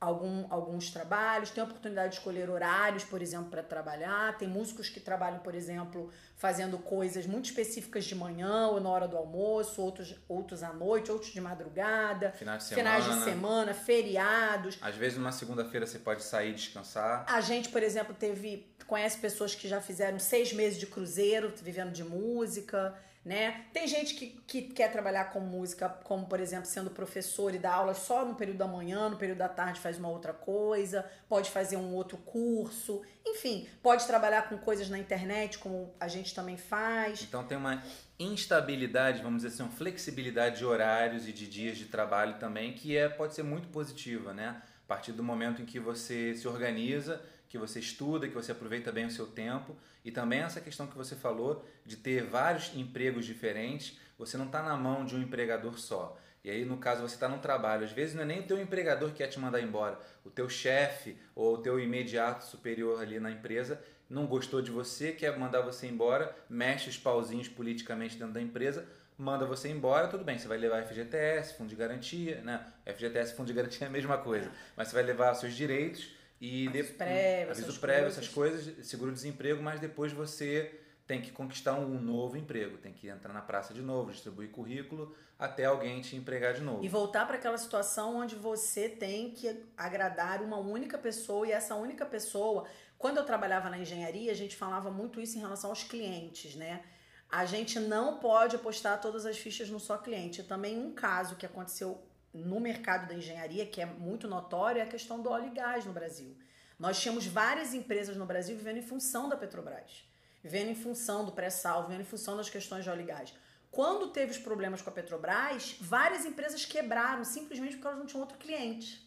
algum, 0.00 0.46
alguns 0.48 0.90
trabalhos, 0.90 1.50
tem 1.50 1.60
a 1.60 1.66
oportunidade 1.66 2.10
de 2.12 2.18
escolher 2.18 2.48
horários, 2.48 3.04
por 3.04 3.20
exemplo, 3.20 3.50
para 3.50 3.62
trabalhar. 3.62 4.36
Tem 4.38 4.48
músicos 4.48 4.88
que 4.88 5.00
trabalham, 5.00 5.40
por 5.40 5.54
exemplo, 5.54 6.10
fazendo 6.36 6.78
coisas 6.78 7.26
muito 7.26 7.46
específicas 7.46 8.04
de 8.04 8.14
manhã 8.14 8.68
ou 8.68 8.80
na 8.80 8.88
hora 8.88 9.08
do 9.08 9.16
almoço, 9.16 9.82
outros, 9.82 10.14
outros 10.28 10.62
à 10.62 10.72
noite, 10.72 11.10
outros 11.10 11.32
de 11.32 11.40
madrugada, 11.40 12.32
finais 12.32 12.62
de 12.62 12.68
semana, 12.68 12.90
finais 12.90 13.18
de 13.18 13.24
semana 13.24 13.74
feriados. 13.74 14.78
Às 14.80 14.94
vezes, 14.94 15.18
numa 15.18 15.32
segunda-feira, 15.32 15.86
você 15.86 15.98
pode 15.98 16.22
sair 16.22 16.50
e 16.50 16.54
descansar. 16.54 17.24
A 17.28 17.40
gente, 17.40 17.68
por 17.68 17.82
exemplo, 17.82 18.14
teve 18.14 18.66
conhece 18.86 19.18
pessoas 19.18 19.54
que 19.54 19.68
já 19.68 19.82
fizeram 19.82 20.18
seis 20.18 20.50
meses 20.50 20.78
de 20.78 20.86
cruzeiro, 20.86 21.52
vivendo 21.62 21.92
de 21.92 22.02
música 22.02 22.96
né? 23.28 23.66
Tem 23.74 23.86
gente 23.86 24.14
que, 24.14 24.40
que 24.46 24.62
quer 24.62 24.90
trabalhar 24.90 25.26
com 25.26 25.38
música, 25.38 25.86
como 25.86 26.26
por 26.26 26.40
exemplo, 26.40 26.64
sendo 26.64 26.90
professor 26.90 27.54
e 27.54 27.58
dar 27.58 27.74
aula 27.74 27.92
só 27.92 28.24
no 28.24 28.34
período 28.34 28.56
da 28.56 28.66
manhã, 28.66 29.10
no 29.10 29.18
período 29.18 29.36
da 29.36 29.50
tarde 29.50 29.78
faz 29.80 29.98
uma 29.98 30.08
outra 30.08 30.32
coisa, 30.32 31.04
pode 31.28 31.50
fazer 31.50 31.76
um 31.76 31.92
outro 31.92 32.16
curso, 32.16 33.02
enfim, 33.26 33.68
pode 33.82 34.06
trabalhar 34.06 34.48
com 34.48 34.56
coisas 34.56 34.88
na 34.88 34.98
internet, 34.98 35.58
como 35.58 35.94
a 36.00 36.08
gente 36.08 36.34
também 36.34 36.56
faz. 36.56 37.20
Então 37.20 37.44
tem 37.44 37.58
uma 37.58 37.82
instabilidade, 38.18 39.22
vamos 39.22 39.42
dizer 39.42 39.54
assim, 39.54 39.62
uma 39.62 39.72
flexibilidade 39.72 40.56
de 40.56 40.64
horários 40.64 41.28
e 41.28 41.32
de 41.32 41.46
dias 41.46 41.76
de 41.76 41.84
trabalho 41.84 42.38
também, 42.38 42.72
que 42.72 42.96
é, 42.96 43.10
pode 43.10 43.34
ser 43.34 43.42
muito 43.42 43.68
positiva, 43.68 44.32
né? 44.32 44.62
A 44.84 44.88
partir 44.88 45.12
do 45.12 45.22
momento 45.22 45.60
em 45.60 45.66
que 45.66 45.78
você 45.78 46.34
se 46.34 46.48
organiza 46.48 47.20
que 47.48 47.58
você 47.58 47.80
estuda, 47.80 48.28
que 48.28 48.34
você 48.34 48.52
aproveita 48.52 48.92
bem 48.92 49.06
o 49.06 49.10
seu 49.10 49.26
tempo 49.26 49.74
e 50.04 50.10
também 50.10 50.40
essa 50.40 50.60
questão 50.60 50.86
que 50.86 50.96
você 50.96 51.16
falou 51.16 51.64
de 51.84 51.96
ter 51.96 52.24
vários 52.24 52.74
empregos 52.74 53.24
diferentes, 53.24 53.98
você 54.18 54.36
não 54.36 54.46
está 54.46 54.62
na 54.62 54.76
mão 54.76 55.04
de 55.04 55.16
um 55.16 55.22
empregador 55.22 55.78
só. 55.78 56.18
E 56.44 56.50
aí, 56.50 56.64
no 56.64 56.76
caso, 56.76 57.02
você 57.02 57.14
está 57.14 57.28
no 57.28 57.38
trabalho. 57.38 57.84
Às 57.84 57.92
vezes 57.92 58.14
não 58.14 58.22
é 58.22 58.26
nem 58.26 58.40
o 58.40 58.42
teu 58.44 58.60
empregador 58.60 59.10
que 59.10 59.16
quer 59.16 59.26
te 59.26 59.38
mandar 59.38 59.60
embora. 59.60 59.98
O 60.24 60.30
teu 60.30 60.48
chefe 60.48 61.16
ou 61.34 61.54
o 61.54 61.58
teu 61.58 61.80
imediato 61.80 62.44
superior 62.44 63.00
ali 63.00 63.18
na 63.18 63.30
empresa 63.30 63.82
não 64.08 64.26
gostou 64.26 64.62
de 64.62 64.70
você, 64.70 65.12
quer 65.12 65.36
mandar 65.38 65.60
você 65.60 65.86
embora, 65.86 66.34
mexe 66.48 66.88
os 66.88 66.96
pauzinhos 66.96 67.48
politicamente 67.48 68.16
dentro 68.16 68.32
da 68.32 68.40
empresa, 68.40 68.86
manda 69.18 69.44
você 69.44 69.68
embora, 69.68 70.08
tudo 70.08 70.24
bem, 70.24 70.38
você 70.38 70.48
vai 70.48 70.56
levar 70.56 70.82
FGTS, 70.84 71.58
fundo 71.58 71.68
de 71.68 71.76
garantia, 71.76 72.40
né? 72.40 72.64
FGTS, 72.86 73.34
fundo 73.34 73.48
de 73.48 73.52
garantia 73.52 73.86
é 73.86 73.88
a 73.88 73.92
mesma 73.92 74.16
coisa, 74.16 74.50
mas 74.76 74.88
você 74.88 74.94
vai 74.94 75.02
levar 75.02 75.34
seus 75.34 75.54
direitos 75.54 76.16
e 76.40 76.68
aviso 76.68 76.94
prévio, 76.94 77.50
aviso 77.50 77.80
prévio 77.80 78.06
essas 78.06 78.28
coisas, 78.28 78.86
seguro-desemprego, 78.86 79.62
mas 79.62 79.80
depois 79.80 80.12
você 80.12 80.80
tem 81.06 81.22
que 81.22 81.32
conquistar 81.32 81.74
um 81.74 81.98
novo 82.00 82.36
emprego, 82.36 82.76
tem 82.76 82.92
que 82.92 83.08
entrar 83.08 83.32
na 83.32 83.40
praça 83.40 83.72
de 83.72 83.80
novo, 83.80 84.12
distribuir 84.12 84.50
currículo 84.50 85.16
até 85.38 85.64
alguém 85.64 86.00
te 86.00 86.16
empregar 86.16 86.52
de 86.52 86.60
novo. 86.60 86.84
E 86.84 86.88
voltar 86.88 87.26
para 87.26 87.36
aquela 87.36 87.56
situação 87.56 88.16
onde 88.16 88.34
você 88.34 88.88
tem 88.88 89.30
que 89.30 89.64
agradar 89.76 90.42
uma 90.42 90.58
única 90.58 90.98
pessoa 90.98 91.46
e 91.46 91.52
essa 91.52 91.76
única 91.76 92.04
pessoa, 92.04 92.66
quando 92.98 93.18
eu 93.18 93.24
trabalhava 93.24 93.70
na 93.70 93.78
engenharia, 93.78 94.32
a 94.32 94.34
gente 94.34 94.56
falava 94.56 94.90
muito 94.90 95.20
isso 95.20 95.38
em 95.38 95.40
relação 95.40 95.70
aos 95.70 95.84
clientes, 95.84 96.56
né? 96.56 96.82
A 97.30 97.44
gente 97.44 97.78
não 97.78 98.18
pode 98.18 98.56
apostar 98.56 99.00
todas 99.00 99.24
as 99.26 99.38
fichas 99.38 99.70
no 99.70 99.78
só 99.78 99.98
cliente. 99.98 100.42
Também 100.42 100.78
um 100.78 100.92
caso 100.92 101.36
que 101.36 101.46
aconteceu 101.46 102.02
no 102.32 102.60
mercado 102.60 103.08
da 103.08 103.14
engenharia, 103.14 103.66
que 103.66 103.80
é 103.80 103.86
muito 103.86 104.28
notório, 104.28 104.80
é 104.80 104.82
a 104.82 104.86
questão 104.86 105.20
do 105.20 105.30
óleo 105.30 105.48
e 105.48 105.54
gás 105.54 105.84
no 105.84 105.92
Brasil. 105.92 106.36
Nós 106.78 107.00
tínhamos 107.00 107.26
várias 107.26 107.74
empresas 107.74 108.16
no 108.16 108.26
Brasil 108.26 108.56
vivendo 108.56 108.76
em 108.76 108.82
função 108.82 109.28
da 109.28 109.36
Petrobras, 109.36 110.08
vivendo 110.42 110.68
em 110.68 110.74
função 110.74 111.24
do 111.24 111.32
pré-sal, 111.32 111.84
vivendo 111.84 112.02
em 112.02 112.04
função 112.04 112.36
das 112.36 112.48
questões 112.48 112.84
de 112.84 112.90
óleo 112.90 113.02
e 113.02 113.06
gás. 113.06 113.34
Quando 113.70 114.10
teve 114.10 114.30
os 114.30 114.38
problemas 114.38 114.80
com 114.80 114.90
a 114.90 114.92
Petrobras, 114.92 115.76
várias 115.80 116.24
empresas 116.24 116.64
quebraram 116.64 117.24
simplesmente 117.24 117.74
porque 117.74 117.86
elas 117.86 117.98
não 117.98 118.06
tinham 118.06 118.20
outro 118.20 118.38
cliente. 118.38 119.06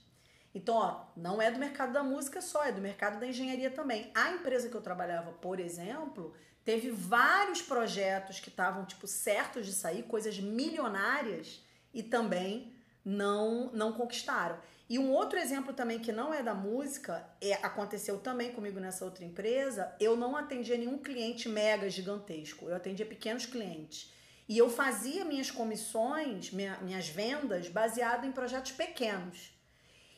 Então, 0.54 0.76
ó, 0.76 1.06
não 1.16 1.42
é 1.42 1.50
do 1.50 1.60
mercado 1.60 1.94
da 1.94 2.04
música 2.04 2.42
só, 2.42 2.64
é 2.66 2.72
do 2.72 2.82
mercado 2.82 3.20
da 3.20 3.28
engenharia 3.28 3.72
também. 3.72 4.12
A 4.14 4.32
empresa 4.32 4.70
que 4.70 4.76
eu 4.76 4.82
trabalhava, 4.82 5.32
por 5.32 5.60
exemplo, 5.60 6.36
teve 6.64 6.92
vários 6.92 7.62
projetos 7.62 8.40
que 8.40 8.50
estavam 8.50 8.86
tipo 8.86 9.08
certos 9.08 9.66
de 9.66 9.72
sair, 9.72 10.04
coisas 10.04 10.38
milionárias 10.40 11.64
e 11.94 12.04
também 12.04 12.76
não 13.04 13.72
não 13.74 13.94
conquistaram. 13.94 14.60
E 14.92 15.00
um 15.00 15.12
outro 15.12 15.40
exemplo 15.40 15.74
também 15.74 16.00
que 16.00 16.12
não 16.12 16.34
é 16.34 16.44
da 16.44 16.54
música, 16.54 17.26
é, 17.40 17.54
aconteceu 17.54 18.20
também 18.20 18.52
comigo 18.52 18.78
nessa 18.78 19.06
outra 19.06 19.24
empresa, 19.24 19.96
eu 20.02 20.18
não 20.18 20.36
atendia 20.36 20.78
nenhum 20.78 20.98
cliente 20.98 21.48
mega 21.48 21.90
gigantesco, 21.90 22.68
eu 22.68 22.76
atendia 22.76 23.06
pequenos 23.06 23.46
clientes. 23.46 24.12
E 24.50 24.58
eu 24.58 24.70
fazia 24.70 25.24
minhas 25.24 25.50
comissões, 25.50 26.52
minha, 26.52 26.78
minhas 26.82 27.08
vendas, 27.08 27.70
baseado 27.70 28.26
em 28.26 28.34
projetos 28.34 28.74
pequenos. 28.74 29.54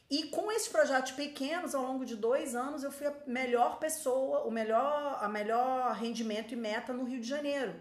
E 0.09 0.23
com 0.29 0.51
esses 0.51 0.67
projetos 0.67 1.11
pequenos, 1.11 1.75
ao 1.75 1.83
longo 1.83 2.03
de 2.03 2.15
dois 2.15 2.55
anos, 2.55 2.83
eu 2.83 2.91
fui 2.91 3.05
a 3.05 3.15
melhor 3.27 3.77
pessoa, 3.77 4.41
o 4.41 4.49
melhor, 4.49 5.19
a 5.21 5.29
melhor 5.29 5.93
rendimento 5.93 6.53
e 6.53 6.55
meta 6.55 6.91
no 6.91 7.03
Rio 7.03 7.21
de 7.21 7.27
Janeiro. 7.27 7.79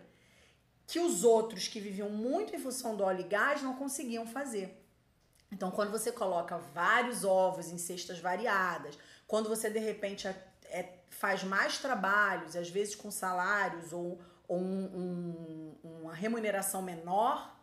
Que 0.87 1.01
os 1.01 1.25
outros 1.25 1.69
que 1.69 1.81
viviam 1.81 2.11
muito 2.11 2.55
em 2.55 2.59
função 2.59 2.95
do 2.95 3.03
óleo 3.03 3.21
e 3.21 3.29
gás 3.29 3.63
não 3.63 3.77
conseguiam 3.77 4.27
fazer. 4.27 4.82
Então, 5.53 5.71
quando 5.71 5.93
você 5.93 6.11
coloca 6.11 6.57
vários 6.57 7.25
ovos 7.25 7.69
em 7.69 7.77
cestas 7.77 8.19
variadas, 8.19 8.99
quando 9.27 9.51
você 9.51 9.69
de 9.69 9.79
repente 9.79 10.27
é, 10.27 10.99
faz 11.11 11.45
mais 11.45 11.79
trabalhos, 11.79 12.57
às 12.57 12.71
vezes 12.71 12.95
com 12.95 13.11
salários 13.11 13.93
ou, 13.93 14.19
ou 14.49 14.59
um, 14.59 15.77
um, 15.85 16.01
uma 16.01 16.15
remuneração 16.15 16.81
menor, 16.81 17.55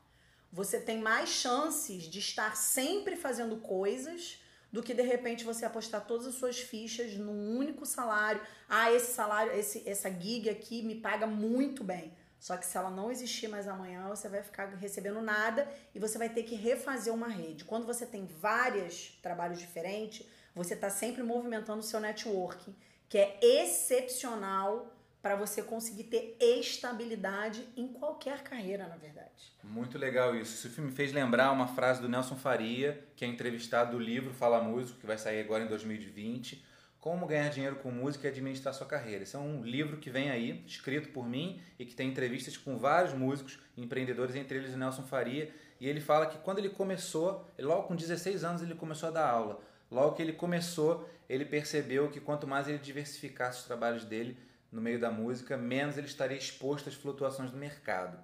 você 0.51 0.79
tem 0.79 0.99
mais 0.99 1.29
chances 1.29 2.03
de 2.03 2.19
estar 2.19 2.55
sempre 2.55 3.15
fazendo 3.15 3.57
coisas 3.57 4.39
do 4.71 4.83
que 4.83 4.93
de 4.93 5.01
repente 5.01 5.43
você 5.43 5.65
apostar 5.65 6.05
todas 6.05 6.27
as 6.27 6.35
suas 6.35 6.59
fichas 6.59 7.15
num 7.15 7.57
único 7.57 7.87
salário. 7.87 8.41
Ah, 8.67 8.91
esse 8.91 9.13
salário, 9.13 9.51
esse, 9.53 9.87
essa 9.89 10.11
gig 10.11 10.47
aqui 10.47 10.83
me 10.83 10.95
paga 10.95 11.25
muito 11.25 11.83
bem. 11.83 12.13
Só 12.39 12.55
que 12.55 12.65
se 12.65 12.77
ela 12.77 12.89
não 12.89 13.11
existir 13.11 13.47
mais 13.49 13.67
amanhã, 13.67 14.07
você 14.07 14.29
vai 14.29 14.41
ficar 14.41 14.67
recebendo 14.75 15.21
nada 15.21 15.67
e 15.93 15.99
você 15.99 16.17
vai 16.17 16.29
ter 16.29 16.43
que 16.43 16.55
refazer 16.55 17.13
uma 17.13 17.27
rede. 17.27 17.65
Quando 17.65 17.85
você 17.85 18.05
tem 18.05 18.25
vários 18.25 19.19
trabalhos 19.21 19.59
diferentes, 19.59 20.25
você 20.55 20.73
está 20.73 20.89
sempre 20.89 21.21
movimentando 21.21 21.81
o 21.81 21.83
seu 21.83 21.99
networking, 21.99 22.73
que 23.09 23.17
é 23.17 23.37
excepcional 23.41 24.95
para 25.21 25.35
você 25.35 25.61
conseguir 25.61 26.05
ter 26.05 26.37
estabilidade 26.39 27.67
em 27.75 27.89
qualquer 27.89 28.41
carreira, 28.41 28.87
na 28.87 28.95
verdade. 28.95 29.51
Muito 29.61 29.97
legal 29.97 30.33
isso. 30.33 30.55
Esse 30.55 30.73
filme 30.73 30.91
me 30.91 30.95
fez 30.95 31.11
lembrar 31.11 31.51
uma 31.51 31.67
frase 31.67 32.01
do 32.01 32.07
Nelson 32.07 32.37
Faria, 32.37 33.05
que 33.17 33.25
é 33.25 33.27
entrevistado 33.27 33.97
do 33.97 33.99
livro 33.99 34.33
Fala 34.33 34.63
Músico, 34.63 34.97
que 34.97 35.05
vai 35.05 35.17
sair 35.17 35.41
agora 35.41 35.65
em 35.65 35.67
2020 35.67 36.68
como 36.99 37.25
Ganhar 37.25 37.49
Dinheiro 37.49 37.77
com 37.77 37.91
Música 37.91 38.27
e 38.27 38.29
Administrar 38.29 38.73
Sua 38.73 38.85
Carreira. 38.85 39.23
Esse 39.23 39.35
é 39.35 39.39
um 39.39 39.63
livro 39.63 39.97
que 39.97 40.09
vem 40.09 40.29
aí, 40.29 40.63
escrito 40.67 41.09
por 41.09 41.25
mim 41.27 41.61
e 41.77 41.85
que 41.85 41.95
tem 41.95 42.09
entrevistas 42.09 42.57
com 42.57 42.77
vários 42.77 43.13
músicos, 43.13 43.59
empreendedores, 43.77 44.35
entre 44.35 44.57
eles 44.57 44.73
o 44.73 44.77
Nelson 44.77 45.03
Faria. 45.03 45.49
E 45.79 45.87
ele 45.87 46.01
fala 46.01 46.25
que 46.25 46.37
quando 46.39 46.59
ele 46.59 46.69
começou, 46.69 47.49
logo 47.57 47.83
com 47.83 47.95
16 47.95 48.43
anos, 48.43 48.61
ele 48.61 48.75
começou 48.75 49.09
a 49.09 49.11
dar 49.13 49.29
aula. 49.29 49.61
Logo 49.89 50.15
que 50.15 50.21
ele 50.21 50.33
começou, 50.33 51.09
ele 51.29 51.45
percebeu 51.45 52.09
que 52.09 52.19
quanto 52.19 52.45
mais 52.45 52.67
ele 52.67 52.77
diversificasse 52.77 53.59
os 53.59 53.65
trabalhos 53.65 54.03
dele 54.03 54.37
no 54.71 54.81
meio 54.81 54.99
da 54.99 55.09
música, 55.09 55.55
menos 55.55 55.97
ele 55.97 56.07
estaria 56.07 56.37
exposto 56.37 56.89
às 56.89 56.95
flutuações 56.95 57.49
do 57.49 57.57
mercado. 57.57 58.19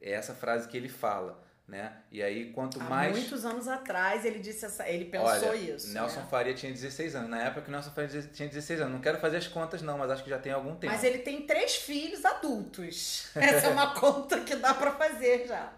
É 0.00 0.12
essa 0.12 0.34
frase 0.34 0.68
que 0.68 0.76
ele 0.76 0.88
fala 0.88 1.42
né? 1.70 1.92
E 2.10 2.20
aí 2.20 2.52
quanto 2.52 2.80
Há 2.80 2.84
mais 2.84 3.16
muitos 3.16 3.44
anos 3.44 3.68
atrás 3.68 4.24
ele 4.24 4.40
disse 4.40 4.64
essa, 4.64 4.88
ele 4.88 5.04
pensou 5.04 5.50
Olha, 5.50 5.54
isso. 5.54 5.92
Nelson 5.92 6.20
né? 6.20 6.26
Faria 6.28 6.52
tinha 6.52 6.72
16 6.72 7.14
anos. 7.14 7.30
Na 7.30 7.44
época 7.44 7.62
que 7.62 7.68
o 7.68 7.70
Nelson 7.70 7.92
Faria 7.92 8.22
tinha 8.22 8.48
16 8.48 8.80
anos. 8.80 8.92
Não 8.92 9.00
quero 9.00 9.18
fazer 9.18 9.36
as 9.36 9.46
contas 9.46 9.80
não, 9.80 9.96
mas 9.96 10.10
acho 10.10 10.24
que 10.24 10.30
já 10.30 10.38
tem 10.38 10.52
algum 10.52 10.74
tempo. 10.74 10.92
Mas 10.92 11.04
ele 11.04 11.18
tem 11.18 11.46
três 11.46 11.76
filhos 11.76 12.24
adultos. 12.24 13.30
Essa 13.36 13.68
é 13.68 13.70
uma 13.70 13.94
conta 13.98 14.40
que 14.40 14.56
dá 14.56 14.74
para 14.74 14.90
fazer 14.92 15.46
já. 15.46 15.72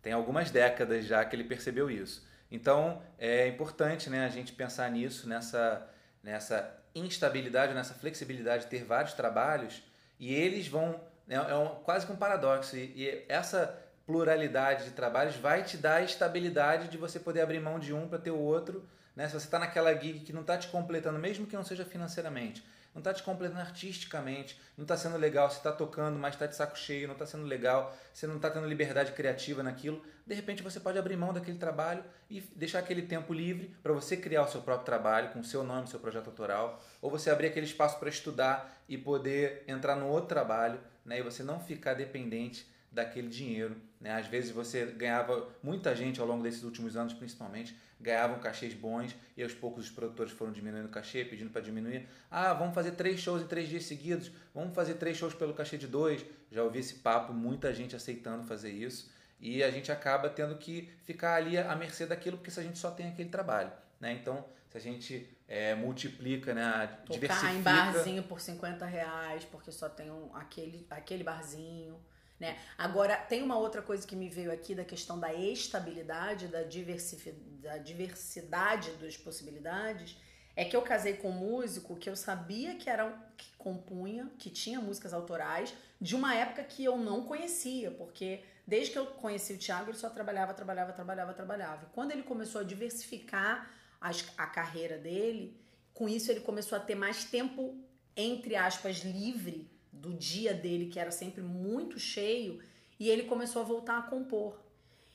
Tem 0.00 0.14
algumas 0.14 0.50
décadas 0.50 1.04
já 1.04 1.22
que 1.22 1.36
ele 1.36 1.44
percebeu 1.44 1.90
isso. 1.90 2.26
Então 2.50 3.02
é 3.18 3.46
importante, 3.46 4.08
né, 4.08 4.24
a 4.24 4.30
gente 4.30 4.52
pensar 4.52 4.90
nisso, 4.90 5.28
nessa 5.28 5.86
nessa 6.22 6.82
instabilidade, 6.94 7.74
nessa 7.74 7.92
flexibilidade 7.92 8.64
de 8.64 8.70
ter 8.70 8.84
vários 8.84 9.12
trabalhos 9.12 9.82
e 10.18 10.34
eles 10.34 10.66
vão 10.66 10.98
é, 11.28 11.34
é 11.34 11.54
um, 11.54 11.68
quase 11.82 12.06
que 12.06 12.12
um 12.12 12.16
paradoxo 12.16 12.76
e, 12.76 12.92
e 12.96 13.24
essa 13.28 13.85
pluralidade 14.06 14.84
de 14.84 14.90
trabalhos 14.92 15.36
vai 15.36 15.64
te 15.64 15.76
dar 15.76 15.96
a 15.96 16.02
estabilidade 16.02 16.88
de 16.88 16.96
você 16.96 17.18
poder 17.18 17.40
abrir 17.40 17.60
mão 17.60 17.78
de 17.78 17.92
um 17.92 18.08
para 18.08 18.18
ter 18.18 18.30
o 18.30 18.38
outro. 18.38 18.88
Né? 19.16 19.26
Se 19.26 19.34
você 19.34 19.46
está 19.46 19.58
naquela 19.58 19.92
gig 19.94 20.20
que 20.20 20.32
não 20.32 20.42
está 20.42 20.56
te 20.56 20.68
completando, 20.68 21.18
mesmo 21.18 21.46
que 21.46 21.56
não 21.56 21.64
seja 21.64 21.84
financeiramente, 21.84 22.64
não 22.94 23.00
está 23.00 23.12
te 23.12 23.22
completando 23.22 23.60
artisticamente, 23.60 24.58
não 24.74 24.84
está 24.84 24.96
sendo 24.96 25.18
legal, 25.18 25.50
você 25.50 25.58
está 25.58 25.70
tocando, 25.70 26.18
mas 26.18 26.34
está 26.34 26.46
de 26.46 26.56
saco 26.56 26.78
cheio, 26.78 27.06
não 27.06 27.12
está 27.12 27.26
sendo 27.26 27.44
legal, 27.44 27.94
você 28.10 28.26
não 28.26 28.36
está 28.36 28.48
tendo 28.48 28.66
liberdade 28.66 29.12
criativa 29.12 29.62
naquilo, 29.62 30.02
de 30.26 30.34
repente 30.34 30.62
você 30.62 30.80
pode 30.80 30.98
abrir 30.98 31.14
mão 31.14 31.30
daquele 31.30 31.58
trabalho 31.58 32.02
e 32.30 32.40
deixar 32.56 32.78
aquele 32.78 33.02
tempo 33.02 33.34
livre 33.34 33.76
para 33.82 33.92
você 33.92 34.16
criar 34.16 34.44
o 34.44 34.48
seu 34.48 34.62
próprio 34.62 34.86
trabalho 34.86 35.28
com 35.28 35.40
o 35.40 35.44
seu 35.44 35.62
nome, 35.62 35.88
seu 35.88 36.00
projeto 36.00 36.28
autoral, 36.28 36.82
ou 37.02 37.10
você 37.10 37.28
abrir 37.28 37.48
aquele 37.48 37.66
espaço 37.66 37.98
para 37.98 38.08
estudar 38.08 38.82
e 38.88 38.96
poder 38.96 39.62
entrar 39.68 39.94
no 39.96 40.08
outro 40.08 40.28
trabalho, 40.28 40.80
né? 41.04 41.18
e 41.18 41.22
você 41.22 41.42
não 41.42 41.60
ficar 41.60 41.92
dependente 41.92 42.66
daquele 42.90 43.28
dinheiro. 43.28 43.76
Né? 44.00 44.12
Às 44.12 44.26
vezes 44.26 44.50
você 44.50 44.86
ganhava, 44.86 45.48
muita 45.62 45.94
gente 45.94 46.20
ao 46.20 46.26
longo 46.26 46.42
desses 46.42 46.62
últimos 46.62 46.96
anos 46.96 47.12
principalmente, 47.12 47.76
ganhavam 48.00 48.38
cachês 48.38 48.74
bons 48.74 49.16
e 49.36 49.42
aos 49.42 49.54
poucos 49.54 49.86
os 49.86 49.90
produtores 49.90 50.32
foram 50.32 50.52
diminuindo 50.52 50.86
o 50.86 50.90
cachê, 50.90 51.24
pedindo 51.24 51.50
para 51.50 51.62
diminuir. 51.62 52.06
Ah, 52.30 52.52
vamos 52.52 52.74
fazer 52.74 52.92
três 52.92 53.20
shows 53.20 53.42
em 53.42 53.46
três 53.46 53.68
dias 53.68 53.84
seguidos, 53.84 54.30
vamos 54.54 54.74
fazer 54.74 54.94
três 54.94 55.16
shows 55.16 55.34
pelo 55.34 55.54
cachê 55.54 55.78
de 55.78 55.86
dois. 55.86 56.24
Já 56.50 56.62
ouvi 56.62 56.80
esse 56.80 56.94
papo, 56.96 57.32
muita 57.32 57.72
gente 57.72 57.96
aceitando 57.96 58.44
fazer 58.44 58.70
isso 58.70 59.10
e 59.40 59.62
a 59.62 59.70
gente 59.70 59.90
acaba 59.92 60.28
tendo 60.28 60.56
que 60.56 60.90
ficar 61.04 61.34
ali 61.34 61.58
à 61.58 61.74
mercê 61.74 62.06
daquilo 62.06 62.36
porque 62.36 62.50
se 62.50 62.60
a 62.60 62.62
gente 62.62 62.78
só 62.78 62.90
tem 62.90 63.08
aquele 63.08 63.28
trabalho. 63.28 63.72
Né? 64.00 64.12
Então, 64.12 64.44
se 64.68 64.76
a 64.76 64.80
gente 64.80 65.28
é, 65.48 65.74
multiplica, 65.74 66.54
né, 66.54 66.86
Tocar 67.06 67.20
diversifica... 67.20 67.52
em 67.52 67.62
barzinho 67.62 68.22
por 68.22 68.40
50 68.40 68.84
reais, 68.84 69.44
porque 69.44 69.72
só 69.72 69.88
tem 69.88 70.10
um, 70.10 70.34
aquele, 70.34 70.86
aquele 70.90 71.24
barzinho 71.24 71.98
né? 72.38 72.58
Agora, 72.76 73.16
tem 73.16 73.42
uma 73.42 73.58
outra 73.58 73.80
coisa 73.80 74.06
que 74.06 74.14
me 74.14 74.28
veio 74.28 74.52
aqui 74.52 74.74
da 74.74 74.84
questão 74.84 75.18
da 75.18 75.32
estabilidade, 75.32 76.48
da, 76.48 76.62
da 76.62 77.78
diversidade 77.78 78.90
das 78.92 79.16
possibilidades, 79.16 80.16
é 80.54 80.64
que 80.64 80.74
eu 80.74 80.82
casei 80.82 81.14
com 81.14 81.30
um 81.30 81.32
músico 81.32 81.96
que 81.96 82.08
eu 82.08 82.16
sabia 82.16 82.74
que 82.76 82.88
era 82.88 83.12
que 83.36 83.50
compunha, 83.58 84.30
que 84.38 84.48
tinha 84.48 84.80
músicas 84.80 85.12
autorais, 85.12 85.74
de 86.00 86.14
uma 86.14 86.34
época 86.34 86.64
que 86.64 86.84
eu 86.84 86.96
não 86.96 87.24
conhecia, 87.24 87.90
porque 87.90 88.42
desde 88.66 88.92
que 88.92 88.98
eu 88.98 89.06
conheci 89.06 89.52
o 89.52 89.58
Thiago, 89.58 89.90
ele 89.90 89.98
só 89.98 90.08
trabalhava, 90.08 90.54
trabalhava, 90.54 90.92
trabalhava, 90.92 91.34
trabalhava. 91.34 91.84
E 91.84 91.94
quando 91.94 92.12
ele 92.12 92.22
começou 92.22 92.60
a 92.60 92.64
diversificar 92.64 93.70
as, 94.00 94.24
a 94.36 94.46
carreira 94.46 94.96
dele, 94.98 95.60
com 95.92 96.08
isso 96.08 96.30
ele 96.30 96.40
começou 96.40 96.76
a 96.76 96.80
ter 96.80 96.94
mais 96.94 97.24
tempo, 97.24 97.78
entre 98.16 98.56
aspas, 98.56 98.98
livre 98.98 99.70
do 99.96 100.12
dia 100.14 100.54
dele, 100.54 100.86
que 100.86 100.98
era 100.98 101.10
sempre 101.10 101.42
muito 101.42 101.98
cheio, 101.98 102.60
e 102.98 103.08
ele 103.08 103.24
começou 103.24 103.62
a 103.62 103.64
voltar 103.64 103.98
a 103.98 104.02
compor. 104.02 104.58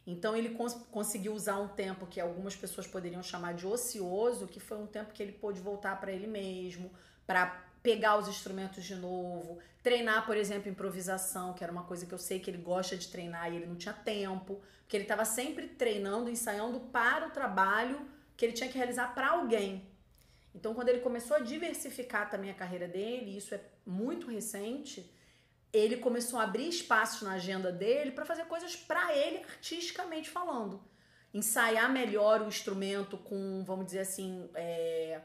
Então 0.05 0.35
ele 0.35 0.49
cons 0.49 0.73
conseguiu 0.91 1.33
usar 1.33 1.57
um 1.59 1.67
tempo 1.67 2.07
que 2.07 2.19
algumas 2.19 2.55
pessoas 2.55 2.87
poderiam 2.87 3.21
chamar 3.21 3.53
de 3.53 3.67
ocioso, 3.67 4.47
que 4.47 4.59
foi 4.59 4.77
um 4.77 4.87
tempo 4.87 5.13
que 5.13 5.21
ele 5.21 5.31
pôde 5.31 5.59
voltar 5.59 5.99
para 5.99 6.11
ele 6.11 6.27
mesmo, 6.27 6.91
para 7.25 7.63
pegar 7.83 8.17
os 8.17 8.27
instrumentos 8.27 8.83
de 8.83 8.95
novo, 8.95 9.59
treinar, 9.81 10.25
por 10.25 10.37
exemplo, 10.37 10.69
improvisação, 10.69 11.53
que 11.53 11.63
era 11.63 11.71
uma 11.71 11.83
coisa 11.83 12.05
que 12.05 12.13
eu 12.13 12.17
sei 12.17 12.39
que 12.39 12.49
ele 12.49 12.59
gosta 12.59 12.95
de 12.95 13.07
treinar 13.07 13.51
e 13.51 13.55
ele 13.55 13.65
não 13.65 13.75
tinha 13.75 13.93
tempo, 13.93 14.61
porque 14.81 14.97
ele 14.97 15.03
estava 15.03 15.25
sempre 15.25 15.67
treinando, 15.67 16.29
ensaiando 16.29 16.79
para 16.79 17.27
o 17.27 17.31
trabalho 17.31 18.07
que 18.37 18.45
ele 18.45 18.53
tinha 18.53 18.69
que 18.69 18.77
realizar 18.77 19.13
para 19.13 19.29
alguém. 19.29 19.90
Então, 20.53 20.73
quando 20.73 20.89
ele 20.89 20.99
começou 20.99 21.37
a 21.37 21.39
diversificar 21.39 22.29
também 22.29 22.51
a 22.51 22.53
carreira 22.53 22.87
dele, 22.87 23.37
isso 23.37 23.55
é 23.55 23.61
muito 23.85 24.27
recente, 24.27 25.09
ele 25.71 25.97
começou 25.97 26.39
a 26.39 26.43
abrir 26.43 26.67
espaços 26.67 27.21
na 27.21 27.33
agenda 27.33 27.71
dele 27.71 28.11
para 28.11 28.25
fazer 28.25 28.45
coisas 28.45 28.75
para 28.75 29.15
ele 29.15 29.37
artisticamente 29.37 30.29
falando. 30.29 30.83
Ensaiar 31.33 31.89
melhor 31.89 32.41
o 32.41 32.47
instrumento 32.47 33.17
com, 33.17 33.63
vamos 33.65 33.85
dizer 33.85 33.99
assim, 33.99 34.49
é, 34.53 35.21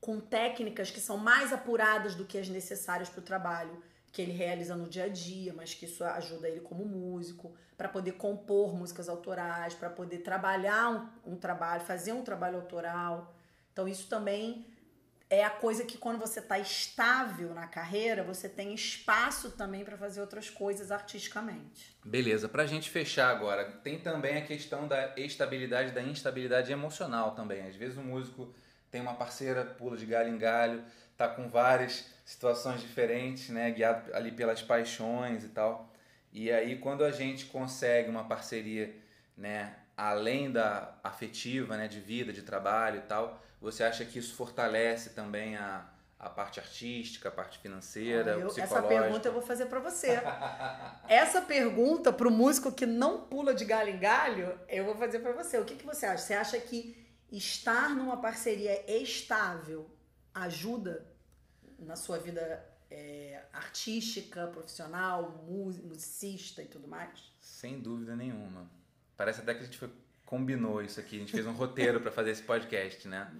com 0.00 0.18
técnicas 0.18 0.90
que 0.90 1.00
são 1.00 1.16
mais 1.16 1.52
apuradas 1.52 2.16
do 2.16 2.24
que 2.24 2.36
as 2.36 2.48
necessárias 2.48 3.08
para 3.08 3.20
o 3.20 3.24
trabalho 3.24 3.80
que 4.16 4.22
ele 4.22 4.32
realiza 4.32 4.74
no 4.74 4.88
dia 4.88 5.04
a 5.04 5.08
dia, 5.08 5.52
mas 5.54 5.74
que 5.74 5.84
isso 5.84 6.02
ajuda 6.02 6.48
ele 6.48 6.60
como 6.60 6.86
músico, 6.86 7.54
para 7.76 7.86
poder 7.86 8.12
compor 8.12 8.74
músicas 8.74 9.10
autorais, 9.10 9.74
para 9.74 9.90
poder 9.90 10.20
trabalhar 10.20 10.90
um, 11.24 11.32
um 11.34 11.36
trabalho, 11.36 11.82
fazer 11.82 12.12
um 12.12 12.22
trabalho 12.22 12.56
autoral. 12.56 13.35
Então, 13.76 13.86
isso 13.86 14.08
também 14.08 14.64
é 15.28 15.44
a 15.44 15.50
coisa 15.50 15.84
que 15.84 15.98
quando 15.98 16.18
você 16.18 16.40
está 16.40 16.58
estável 16.58 17.52
na 17.52 17.66
carreira, 17.66 18.24
você 18.24 18.48
tem 18.48 18.72
espaço 18.72 19.50
também 19.50 19.84
para 19.84 19.98
fazer 19.98 20.22
outras 20.22 20.48
coisas 20.48 20.90
artisticamente. 20.90 21.94
Beleza, 22.02 22.48
para 22.48 22.62
a 22.62 22.66
gente 22.66 22.88
fechar 22.88 23.28
agora, 23.28 23.70
tem 23.84 23.98
também 23.98 24.38
a 24.38 24.46
questão 24.46 24.88
da 24.88 25.12
estabilidade, 25.18 25.92
da 25.92 26.00
instabilidade 26.00 26.72
emocional 26.72 27.32
também. 27.32 27.66
Às 27.66 27.76
vezes 27.76 27.98
o 27.98 28.02
músico 28.02 28.50
tem 28.90 29.02
uma 29.02 29.12
parceira, 29.12 29.62
pula 29.62 29.98
de 29.98 30.06
galho 30.06 30.30
em 30.30 30.38
galho, 30.38 30.82
tá 31.14 31.28
com 31.28 31.46
várias 31.46 32.06
situações 32.24 32.80
diferentes, 32.80 33.50
né, 33.50 33.70
guiado 33.72 34.10
ali 34.14 34.32
pelas 34.32 34.62
paixões 34.62 35.44
e 35.44 35.48
tal. 35.48 35.92
E 36.32 36.50
aí 36.50 36.78
quando 36.78 37.04
a 37.04 37.10
gente 37.10 37.44
consegue 37.44 38.08
uma 38.08 38.24
parceria, 38.24 38.96
né, 39.36 39.76
além 39.94 40.50
da 40.50 40.94
afetiva, 41.04 41.76
né, 41.76 41.86
de 41.86 42.00
vida, 42.00 42.32
de 42.32 42.40
trabalho 42.40 43.00
e 43.00 43.02
tal, 43.02 43.42
você 43.60 43.84
acha 43.84 44.04
que 44.04 44.18
isso 44.18 44.34
fortalece 44.34 45.10
também 45.10 45.56
a, 45.56 45.88
a 46.18 46.30
parte 46.30 46.60
artística, 46.60 47.28
a 47.28 47.32
parte 47.32 47.58
financeira, 47.58 48.34
ah, 48.34 48.38
eu, 48.38 48.48
Essa 48.48 48.82
pergunta 48.82 49.28
eu 49.28 49.32
vou 49.32 49.42
fazer 49.42 49.66
para 49.66 49.80
você. 49.80 50.20
essa 51.08 51.42
pergunta 51.42 52.12
para 52.12 52.28
o 52.28 52.30
músico 52.30 52.72
que 52.72 52.86
não 52.86 53.22
pula 53.22 53.54
de 53.54 53.64
galho 53.64 53.90
em 53.90 53.98
galho, 53.98 54.58
eu 54.68 54.84
vou 54.84 54.96
fazer 54.96 55.20
para 55.20 55.32
você. 55.32 55.58
O 55.58 55.64
que, 55.64 55.76
que 55.76 55.84
você 55.84 56.06
acha? 56.06 56.22
Você 56.22 56.34
acha 56.34 56.58
que 56.58 57.06
estar 57.30 57.90
numa 57.90 58.18
parceria 58.18 58.84
estável 58.90 59.90
ajuda 60.34 61.06
na 61.78 61.96
sua 61.96 62.18
vida 62.18 62.64
é, 62.90 63.42
artística, 63.52 64.46
profissional, 64.48 65.44
musicista 65.46 66.62
e 66.62 66.66
tudo 66.66 66.88
mais? 66.88 67.32
Sem 67.40 67.80
dúvida 67.80 68.14
nenhuma. 68.14 68.70
Parece 69.16 69.40
até 69.40 69.54
que 69.54 69.60
a 69.60 69.64
gente 69.64 69.78
foi, 69.78 69.90
combinou 70.26 70.82
isso 70.82 71.00
aqui, 71.00 71.16
a 71.16 71.20
gente 71.20 71.32
fez 71.32 71.46
um 71.46 71.52
roteiro 71.52 72.00
para 72.00 72.10
fazer 72.10 72.32
esse 72.32 72.42
podcast, 72.42 73.08
né? 73.08 73.30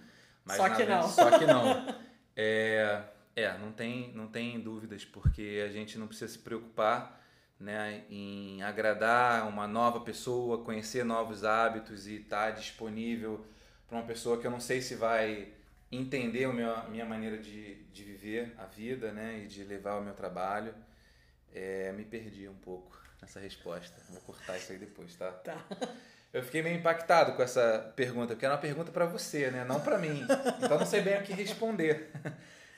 Mas 0.44 0.56
só 0.56 0.70
que 0.70 0.76
vez, 0.76 0.88
não. 0.88 1.08
Só 1.08 1.38
que 1.38 1.44
não. 1.44 2.06
É, 2.38 3.02
é, 3.34 3.56
não 3.56 3.72
tem, 3.72 4.12
não 4.12 4.28
tem 4.28 4.60
dúvidas, 4.60 5.06
porque 5.06 5.64
a 5.66 5.72
gente 5.72 5.96
não 5.96 6.06
precisa 6.06 6.30
se 6.30 6.38
preocupar 6.38 7.18
né, 7.58 8.04
em 8.10 8.62
agradar 8.62 9.48
uma 9.48 9.66
nova 9.66 10.00
pessoa, 10.00 10.62
conhecer 10.62 11.02
novos 11.02 11.44
hábitos 11.44 12.06
e 12.06 12.16
estar 12.16 12.50
tá 12.50 12.50
disponível 12.50 13.46
para 13.88 13.96
uma 13.96 14.06
pessoa 14.06 14.38
que 14.38 14.46
eu 14.46 14.50
não 14.50 14.60
sei 14.60 14.82
se 14.82 14.94
vai 14.94 15.48
entender 15.90 16.44
a 16.44 16.52
minha, 16.52 16.82
minha 16.90 17.06
maneira 17.06 17.38
de, 17.38 17.84
de 17.84 18.04
viver 18.04 18.54
a 18.58 18.66
vida, 18.66 19.12
né? 19.12 19.38
E 19.44 19.46
de 19.46 19.64
levar 19.64 19.98
o 19.98 20.04
meu 20.04 20.12
trabalho. 20.12 20.74
É, 21.54 21.92
me 21.92 22.04
perdi 22.04 22.46
um 22.48 22.56
pouco 22.56 23.00
nessa 23.22 23.40
resposta. 23.40 23.98
Vou 24.10 24.20
cortar 24.20 24.58
isso 24.58 24.72
aí 24.72 24.78
depois, 24.78 25.14
tá? 25.16 25.32
Tá. 25.32 25.64
Eu 26.36 26.42
fiquei 26.42 26.60
meio 26.60 26.76
impactado 26.76 27.32
com 27.32 27.42
essa 27.42 27.90
pergunta, 27.96 28.34
porque 28.34 28.44
era 28.44 28.54
uma 28.54 28.60
pergunta 28.60 28.92
para 28.92 29.06
você, 29.06 29.50
né? 29.50 29.64
Não 29.64 29.80
para 29.80 29.96
mim. 29.96 30.22
Então 30.62 30.78
não 30.78 30.84
sei 30.84 31.00
bem 31.00 31.18
o 31.18 31.22
que 31.22 31.32
responder. 31.32 32.10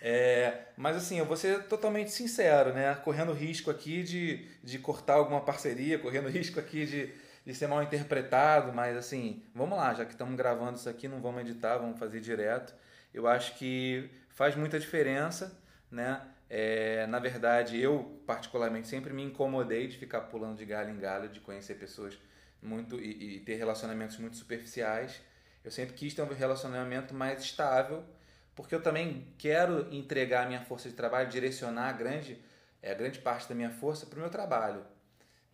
É, 0.01 0.67
mas 0.77 0.97
assim, 0.97 1.19
eu 1.19 1.25
vou 1.25 1.37
ser 1.37 1.65
totalmente 1.65 2.13
sincero, 2.13 2.73
né? 2.73 2.95
Correndo 3.03 3.33
risco 3.33 3.69
aqui 3.69 4.05
de, 4.05 4.47
de 4.63 4.79
cortar 4.79 5.15
alguma 5.15 5.41
parceria, 5.41 5.99
correndo 5.99 6.29
risco 6.31 6.61
aqui 6.61 6.87
de, 6.87 7.13
de 7.45 7.53
ser 7.53 7.67
mal 7.67 7.83
interpretado, 7.83 8.73
mas 8.73 8.97
assim, 8.97 9.43
vamos 9.53 9.77
lá, 9.77 9.93
já 9.93 10.05
que 10.05 10.13
estamos 10.13 10.37
gravando 10.37 10.79
isso 10.79 10.89
aqui, 10.89 11.09
não 11.09 11.21
vamos 11.21 11.41
editar, 11.41 11.79
vamos 11.79 11.99
fazer 11.99 12.21
direto. 12.21 12.73
Eu 13.13 13.27
acho 13.27 13.57
que 13.57 14.09
faz 14.29 14.55
muita 14.55 14.79
diferença, 14.79 15.61
né? 15.91 16.23
É, 16.49 17.09
na 17.09 17.19
verdade, 17.19 17.77
eu 17.77 18.23
particularmente 18.25 18.87
sempre 18.87 19.13
me 19.13 19.25
incomodei 19.25 19.89
de 19.89 19.99
ficar 19.99 20.21
pulando 20.21 20.57
de 20.57 20.65
galho 20.65 20.91
em 20.91 20.99
galho, 21.01 21.29
de 21.29 21.41
conhecer 21.41 21.75
pessoas 21.75 22.17
muito 22.63 23.01
e, 23.01 23.37
e 23.37 23.41
ter 23.41 23.57
relacionamentos 23.57 24.17
muito 24.19 24.37
superficiais. 24.37 25.21
Eu 25.65 25.71
sempre 25.71 25.95
quis 25.95 26.15
ter 26.15 26.23
um 26.23 26.33
relacionamento 26.33 27.15
mais 27.15 27.43
estável 27.43 28.05
porque 28.59 28.75
eu 28.75 28.83
também 28.83 29.25
quero 29.39 29.87
entregar 29.95 30.45
a 30.45 30.49
minha 30.49 30.61
força 30.61 30.89
de 30.89 30.95
trabalho, 30.97 31.29
direcionar 31.29 31.91
a 31.91 31.93
grande, 31.93 32.43
é, 32.83 32.91
a 32.91 32.95
grande 32.95 33.21
parte 33.21 33.49
da 33.49 33.55
minha 33.55 33.71
força 33.71 34.05
para 34.05 34.17
o 34.17 34.21
meu 34.21 34.31
trabalho. 34.31 34.85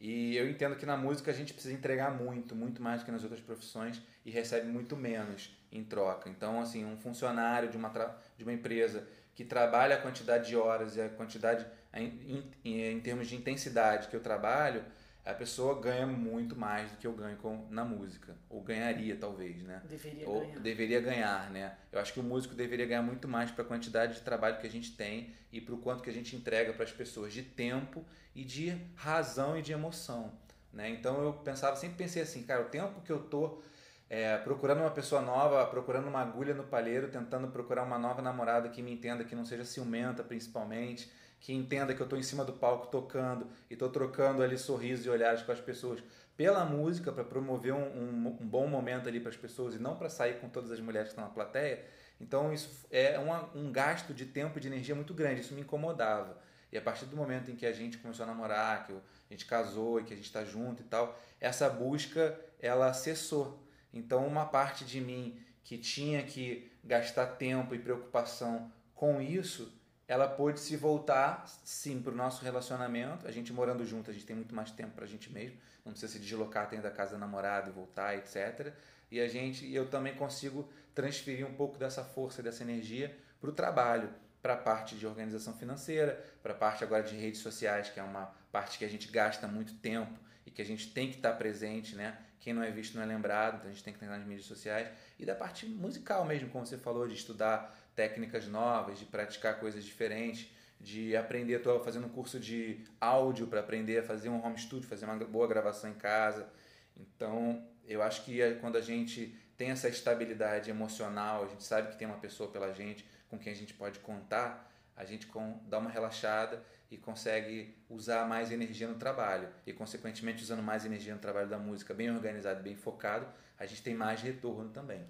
E 0.00 0.34
eu 0.36 0.48
entendo 0.48 0.74
que 0.74 0.86
na 0.86 0.96
música 0.96 1.30
a 1.30 1.34
gente 1.34 1.52
precisa 1.52 1.74
entregar 1.74 2.10
muito, 2.10 2.54
muito 2.54 2.82
mais 2.82 3.00
do 3.00 3.04
que 3.04 3.10
nas 3.10 3.22
outras 3.22 3.40
profissões 3.40 4.00
e 4.24 4.30
recebe 4.30 4.66
muito 4.66 4.96
menos 4.96 5.54
em 5.70 5.84
troca. 5.84 6.30
Então, 6.30 6.60
assim, 6.60 6.84
um 6.84 6.96
funcionário 6.96 7.68
de 7.68 7.76
uma, 7.76 7.90
de 8.38 8.42
uma 8.42 8.52
empresa 8.54 9.06
que 9.34 9.44
trabalha 9.44 9.96
a 9.96 10.00
quantidade 10.00 10.48
de 10.48 10.56
horas 10.56 10.96
e 10.96 11.02
a 11.02 11.08
quantidade 11.10 11.66
em, 11.92 12.50
em, 12.64 12.84
em 12.92 13.00
termos 13.00 13.28
de 13.28 13.36
intensidade 13.36 14.08
que 14.08 14.16
eu 14.16 14.20
trabalho, 14.20 14.82
a 15.24 15.32
pessoa 15.32 15.80
ganha 15.80 16.06
muito 16.06 16.54
mais 16.54 16.90
do 16.90 16.98
que 16.98 17.06
eu 17.06 17.12
ganho 17.12 17.36
com, 17.38 17.66
na 17.70 17.84
música. 17.84 18.36
Ou 18.50 18.60
ganharia, 18.60 19.16
talvez, 19.16 19.62
né? 19.62 19.80
Deveria 19.88 20.28
Ou 20.28 20.40
ganhar. 20.40 20.60
deveria 20.60 21.00
ganhar, 21.00 21.50
né? 21.50 21.76
Eu 21.90 21.98
acho 21.98 22.12
que 22.12 22.20
o 22.20 22.22
músico 22.22 22.54
deveria 22.54 22.84
ganhar 22.84 23.02
muito 23.02 23.26
mais 23.26 23.50
para 23.50 23.64
a 23.64 23.66
quantidade 23.66 24.14
de 24.14 24.20
trabalho 24.20 24.58
que 24.58 24.66
a 24.66 24.70
gente 24.70 24.92
tem 24.94 25.32
e 25.50 25.60
para 25.60 25.74
o 25.74 25.78
quanto 25.78 26.02
que 26.02 26.10
a 26.10 26.12
gente 26.12 26.36
entrega 26.36 26.74
para 26.74 26.84
as 26.84 26.92
pessoas 26.92 27.32
de 27.32 27.42
tempo 27.42 28.04
e 28.34 28.44
de 28.44 28.76
razão 28.96 29.58
e 29.58 29.62
de 29.62 29.72
emoção, 29.72 30.32
né? 30.72 30.90
Então 30.90 31.22
eu 31.22 31.32
pensava, 31.32 31.76
sempre 31.76 31.96
pensei 31.96 32.22
assim, 32.22 32.42
cara, 32.42 32.60
o 32.60 32.68
tempo 32.68 33.00
que 33.00 33.10
eu 33.10 33.20
tô 33.20 33.62
é, 34.10 34.36
procurando 34.38 34.80
uma 34.80 34.90
pessoa 34.90 35.22
nova, 35.22 35.64
procurando 35.66 36.08
uma 36.08 36.20
agulha 36.20 36.52
no 36.52 36.64
palheiro, 36.64 37.08
tentando 37.08 37.48
procurar 37.48 37.82
uma 37.82 37.98
nova 37.98 38.20
namorada 38.20 38.68
que 38.68 38.82
me 38.82 38.92
entenda, 38.92 39.24
que 39.24 39.34
não 39.34 39.44
seja 39.44 39.64
ciumenta, 39.64 40.22
principalmente, 40.22 41.10
que 41.44 41.52
entenda 41.52 41.92
que 41.92 42.00
eu 42.00 42.04
estou 42.04 42.18
em 42.18 42.22
cima 42.22 42.42
do 42.42 42.54
palco 42.54 42.86
tocando 42.86 43.46
e 43.68 43.74
estou 43.74 43.90
trocando 43.90 44.42
ali 44.42 44.56
sorrisos 44.56 45.04
e 45.04 45.10
olhares 45.10 45.42
com 45.42 45.52
as 45.52 45.60
pessoas 45.60 46.02
pela 46.38 46.64
música 46.64 47.12
para 47.12 47.22
promover 47.22 47.74
um, 47.74 47.84
um, 47.84 48.38
um, 48.40 48.48
bom 48.48 48.66
momento 48.66 49.10
ali 49.10 49.20
para 49.20 49.28
as 49.28 49.36
pessoas 49.36 49.74
e 49.74 49.78
não 49.78 49.94
para 49.94 50.08
sair 50.08 50.40
com 50.40 50.48
todas 50.48 50.72
as 50.72 50.80
mulheres 50.80 51.08
que 51.08 51.12
estão 51.12 51.24
na 51.26 51.30
plateia. 51.30 51.84
Então 52.18 52.50
isso 52.50 52.86
é 52.90 53.18
uma, 53.18 53.50
um 53.54 53.70
gasto 53.70 54.14
de 54.14 54.24
tempo 54.24 54.56
e 54.56 54.60
de 54.62 54.68
energia 54.68 54.94
muito 54.94 55.12
grande. 55.12 55.42
Isso 55.42 55.52
me 55.52 55.60
incomodava. 55.60 56.40
E 56.72 56.78
a 56.78 56.80
partir 56.80 57.04
do 57.04 57.14
momento 57.14 57.50
em 57.50 57.56
que 57.56 57.66
a 57.66 57.72
gente 57.74 57.98
começou 57.98 58.24
a 58.24 58.26
namorar, 58.26 58.86
que 58.86 58.94
a 58.94 58.96
gente 59.28 59.44
casou 59.44 60.00
e 60.00 60.04
que 60.04 60.14
a 60.14 60.16
gente 60.16 60.24
está 60.24 60.46
junto 60.46 60.80
e 60.80 60.86
tal, 60.86 61.14
essa 61.38 61.68
busca 61.68 62.40
ela 62.58 62.90
cessou. 62.94 63.62
Então 63.92 64.26
uma 64.26 64.46
parte 64.46 64.82
de 64.82 64.98
mim 64.98 65.38
que 65.62 65.76
tinha 65.76 66.22
que 66.22 66.72
gastar 66.82 67.26
tempo 67.26 67.74
e 67.74 67.78
preocupação 67.78 68.72
com 68.94 69.20
isso 69.20 69.83
ela 70.06 70.28
pôde 70.28 70.60
se 70.60 70.76
voltar, 70.76 71.46
sim, 71.64 72.00
para 72.00 72.12
o 72.12 72.16
nosso 72.16 72.44
relacionamento. 72.44 73.26
A 73.26 73.30
gente 73.30 73.52
morando 73.52 73.84
junto, 73.86 74.10
a 74.10 74.14
gente 74.14 74.26
tem 74.26 74.36
muito 74.36 74.54
mais 74.54 74.70
tempo 74.70 74.92
para 74.92 75.04
a 75.04 75.08
gente 75.08 75.32
mesmo. 75.32 75.56
Não 75.84 75.92
precisa 75.92 76.12
se 76.12 76.18
deslocar 76.18 76.68
dentro 76.68 76.84
da 76.84 76.90
casa 76.90 77.12
da 77.12 77.18
namorada 77.18 77.70
e 77.70 77.72
voltar, 77.72 78.16
etc. 78.16 78.72
E 79.10 79.20
a 79.20 79.28
gente, 79.28 79.72
eu 79.72 79.88
também 79.88 80.14
consigo 80.14 80.68
transferir 80.94 81.46
um 81.46 81.54
pouco 81.54 81.78
dessa 81.78 82.04
força, 82.04 82.42
dessa 82.42 82.62
energia 82.62 83.16
para 83.40 83.50
o 83.50 83.52
trabalho, 83.52 84.10
para 84.42 84.54
a 84.54 84.56
parte 84.56 84.94
de 84.94 85.06
organização 85.06 85.54
financeira, 85.54 86.22
para 86.42 86.52
a 86.52 86.56
parte 86.56 86.84
agora 86.84 87.02
de 87.02 87.16
redes 87.16 87.40
sociais, 87.40 87.88
que 87.88 87.98
é 87.98 88.02
uma 88.02 88.30
parte 88.52 88.78
que 88.78 88.84
a 88.84 88.88
gente 88.88 89.08
gasta 89.10 89.48
muito 89.48 89.74
tempo 89.74 90.18
e 90.46 90.50
que 90.50 90.60
a 90.60 90.64
gente 90.64 90.90
tem 90.92 91.08
que 91.08 91.16
estar 91.16 91.32
presente, 91.32 91.96
né? 91.96 92.18
Quem 92.40 92.52
não 92.52 92.62
é 92.62 92.70
visto 92.70 92.94
não 92.94 93.02
é 93.02 93.06
lembrado, 93.06 93.56
então 93.56 93.70
a 93.70 93.72
gente 93.72 93.82
tem 93.82 93.94
que 93.94 94.04
estar 94.04 94.18
nas 94.18 94.26
mídias 94.26 94.46
sociais. 94.46 94.88
E 95.18 95.24
da 95.24 95.34
parte 95.34 95.64
musical 95.64 96.26
mesmo, 96.26 96.50
como 96.50 96.66
você 96.66 96.76
falou, 96.76 97.08
de 97.08 97.14
estudar 97.14 97.74
técnicas 97.94 98.46
novas, 98.46 98.98
de 98.98 99.04
praticar 99.04 99.58
coisas 99.58 99.84
diferentes, 99.84 100.50
de 100.80 101.16
aprender. 101.16 101.54
Estou 101.54 101.80
fazendo 101.80 102.06
um 102.06 102.10
curso 102.10 102.38
de 102.38 102.84
áudio 103.00 103.46
para 103.46 103.60
aprender 103.60 103.98
a 103.98 104.02
fazer 104.02 104.28
um 104.28 104.44
home 104.44 104.58
studio, 104.58 104.88
fazer 104.88 105.04
uma 105.04 105.16
boa 105.16 105.46
gravação 105.46 105.90
em 105.90 105.94
casa. 105.94 106.48
Então, 106.96 107.66
eu 107.86 108.02
acho 108.02 108.24
que 108.24 108.40
é 108.40 108.54
quando 108.54 108.76
a 108.76 108.80
gente 108.80 109.36
tem 109.56 109.70
essa 109.70 109.88
estabilidade 109.88 110.70
emocional, 110.70 111.44
a 111.44 111.48
gente 111.48 111.64
sabe 111.64 111.90
que 111.90 111.96
tem 111.96 112.06
uma 112.06 112.18
pessoa 112.18 112.50
pela 112.50 112.72
gente 112.72 113.04
com 113.28 113.38
quem 113.38 113.52
a 113.52 113.56
gente 113.56 113.74
pode 113.74 113.98
contar, 114.00 114.70
a 114.96 115.04
gente 115.04 115.28
dá 115.66 115.78
uma 115.78 115.90
relaxada 115.90 116.62
e 116.90 116.96
consegue 116.96 117.76
usar 117.88 118.26
mais 118.28 118.52
energia 118.52 118.86
no 118.86 118.94
trabalho. 118.94 119.48
E, 119.66 119.72
consequentemente, 119.72 120.42
usando 120.42 120.62
mais 120.62 120.84
energia 120.84 121.14
no 121.14 121.20
trabalho 121.20 121.48
da 121.48 121.58
música, 121.58 121.92
bem 121.92 122.10
organizado, 122.10 122.62
bem 122.62 122.76
focado, 122.76 123.26
a 123.58 123.66
gente 123.66 123.82
tem 123.82 123.94
mais 123.94 124.20
retorno 124.20 124.70
também. 124.70 125.04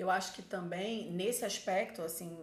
Eu 0.00 0.10
acho 0.10 0.32
que 0.32 0.40
também, 0.40 1.10
nesse 1.12 1.44
aspecto, 1.44 2.00
assim, 2.00 2.34